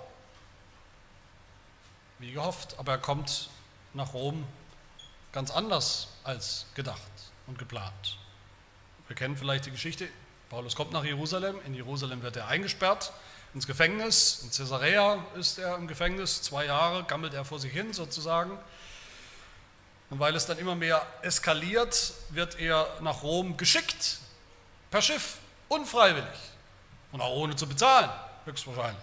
[2.18, 3.50] wie gehofft, aber er kommt
[3.94, 4.46] nach Rom
[5.32, 7.00] ganz anders als gedacht
[7.46, 8.18] und geplant.
[9.08, 10.08] Wir kennen vielleicht die Geschichte,
[10.48, 13.12] Paulus kommt nach Jerusalem, in Jerusalem wird er eingesperrt,
[13.54, 17.92] ins Gefängnis, in Caesarea ist er im Gefängnis, zwei Jahre gammelt er vor sich hin
[17.92, 18.58] sozusagen.
[20.10, 24.18] Und weil es dann immer mehr eskaliert, wird er nach Rom geschickt,
[24.90, 26.38] per Schiff, unfreiwillig
[27.12, 28.10] und auch ohne zu bezahlen,
[28.44, 29.02] höchstwahrscheinlich.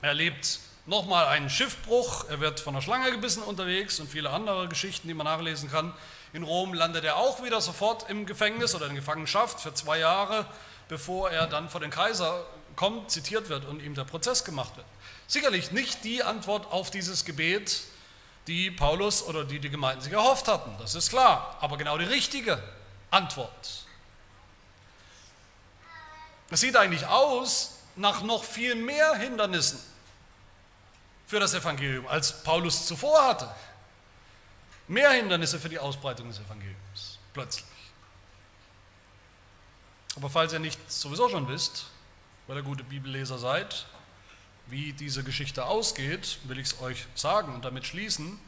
[0.00, 4.68] Er erlebt nochmal einen Schiffbruch, er wird von einer Schlange gebissen unterwegs und viele andere
[4.68, 5.92] Geschichten, die man nachlesen kann.
[6.32, 10.46] In Rom landet er auch wieder sofort im Gefängnis oder in Gefangenschaft für zwei Jahre,
[10.88, 12.44] bevor er dann vor den Kaiser
[12.76, 14.86] kommt, zitiert wird und ihm der Prozess gemacht wird.
[15.26, 17.82] Sicherlich nicht die Antwort auf dieses Gebet,
[18.46, 22.04] die Paulus oder die die Gemeinden sich erhofft hatten, das ist klar, aber genau die
[22.04, 22.62] richtige
[23.10, 23.86] Antwort.
[26.50, 29.80] Es sieht eigentlich aus nach noch viel mehr Hindernissen
[31.26, 33.48] für das Evangelium, als Paulus zuvor hatte.
[34.88, 37.66] Mehr Hindernisse für die Ausbreitung des Evangeliums, plötzlich.
[40.14, 41.86] Aber falls ihr nicht sowieso schon wisst,
[42.46, 43.86] weil ihr gute Bibelleser seid,
[44.68, 48.38] wie diese Geschichte ausgeht, will ich es euch sagen und damit schließen,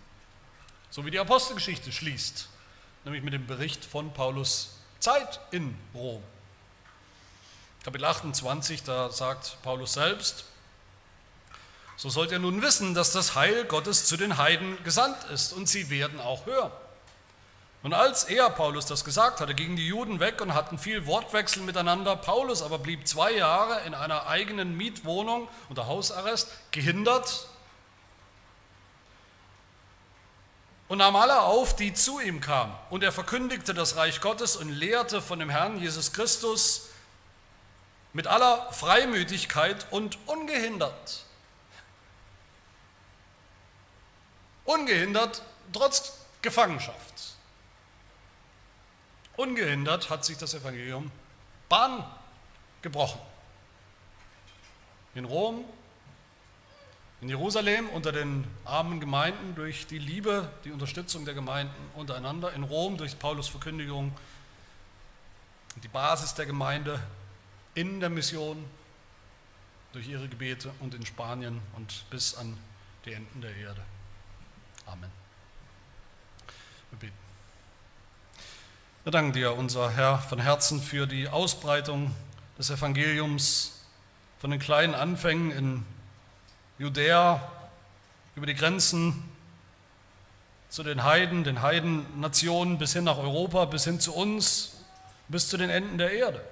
[0.91, 2.49] so wie die Apostelgeschichte schließt,
[3.05, 6.23] nämlich mit dem Bericht von Paulus Zeit in Rom.
[7.85, 10.45] Kapitel 28, da sagt Paulus selbst,
[11.99, 15.69] so sollt ihr nun wissen, dass das Heil Gottes zu den Heiden gesandt ist und
[15.69, 16.71] sie werden auch hören.
[17.83, 21.63] Und als er, Paulus, das gesagt hatte, gingen die Juden weg und hatten viel Wortwechsel
[21.65, 22.15] miteinander.
[22.15, 27.49] Paulus aber blieb zwei Jahre in einer eigenen Mietwohnung unter Hausarrest, gehindert
[30.87, 32.73] und nahm alle auf, die zu ihm kamen.
[32.91, 36.91] Und er verkündigte das Reich Gottes und lehrte von dem Herrn Jesus Christus
[38.13, 41.25] mit aller Freimütigkeit und ungehindert.
[44.69, 45.41] Ungehindert
[45.73, 46.13] trotz
[46.43, 47.37] Gefangenschaft.
[49.39, 51.11] Ungehindert hat sich das Evangelium
[51.71, 52.05] Bahn
[52.83, 53.19] gebrochen.
[55.15, 55.65] In Rom,
[57.23, 62.63] in Jerusalem unter den armen Gemeinden durch die Liebe, die Unterstützung der Gemeinden untereinander, in
[62.63, 64.15] Rom durch Paulus Verkündigung,
[65.83, 67.03] die Basis der Gemeinde
[67.75, 68.63] in der Mission
[69.95, 72.59] durch ihre Gebete und in Spanien und bis an
[73.07, 73.83] die Enden der Erde.
[74.91, 75.11] Amen.
[76.91, 77.17] Wir beten.
[79.05, 82.15] Wir danken dir, unser Herr, von Herzen für die Ausbreitung
[82.59, 83.85] des Evangeliums
[84.39, 85.87] von den kleinen Anfängen in
[86.79, 87.53] Judäa
[88.35, 89.29] über die Grenzen
[90.71, 94.85] zu den Heiden, den Heidennationen bis hin nach Europa, bis hin zu uns,
[95.29, 96.43] bis zu den Enden der Erde.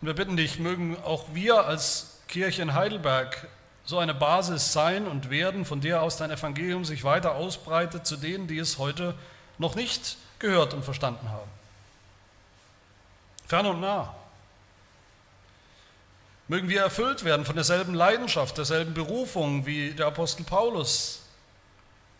[0.00, 3.46] Und wir bitten dich, mögen auch wir als Kirche in Heidelberg
[3.90, 8.16] so eine Basis sein und werden, von der aus dein Evangelium sich weiter ausbreitet zu
[8.16, 9.16] denen, die es heute
[9.58, 11.50] noch nicht gehört und verstanden haben.
[13.48, 14.14] Fern und nah.
[16.46, 21.22] Mögen wir erfüllt werden von derselben Leidenschaft, derselben Berufung wie der Apostel Paulus,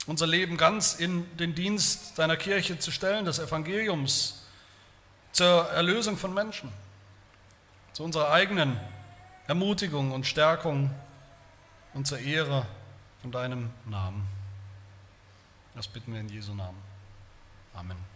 [0.09, 4.43] unser Leben ganz in den Dienst deiner Kirche zu stellen, des Evangeliums,
[5.31, 6.73] zur Erlösung von Menschen,
[7.93, 8.77] zu unserer eigenen
[9.47, 10.91] Ermutigung und Stärkung
[11.95, 12.67] und zur Ehre
[13.23, 14.27] von deinem Namen.
[15.75, 16.79] Das bitten wir in Jesu Namen.
[17.75, 18.10] Amen.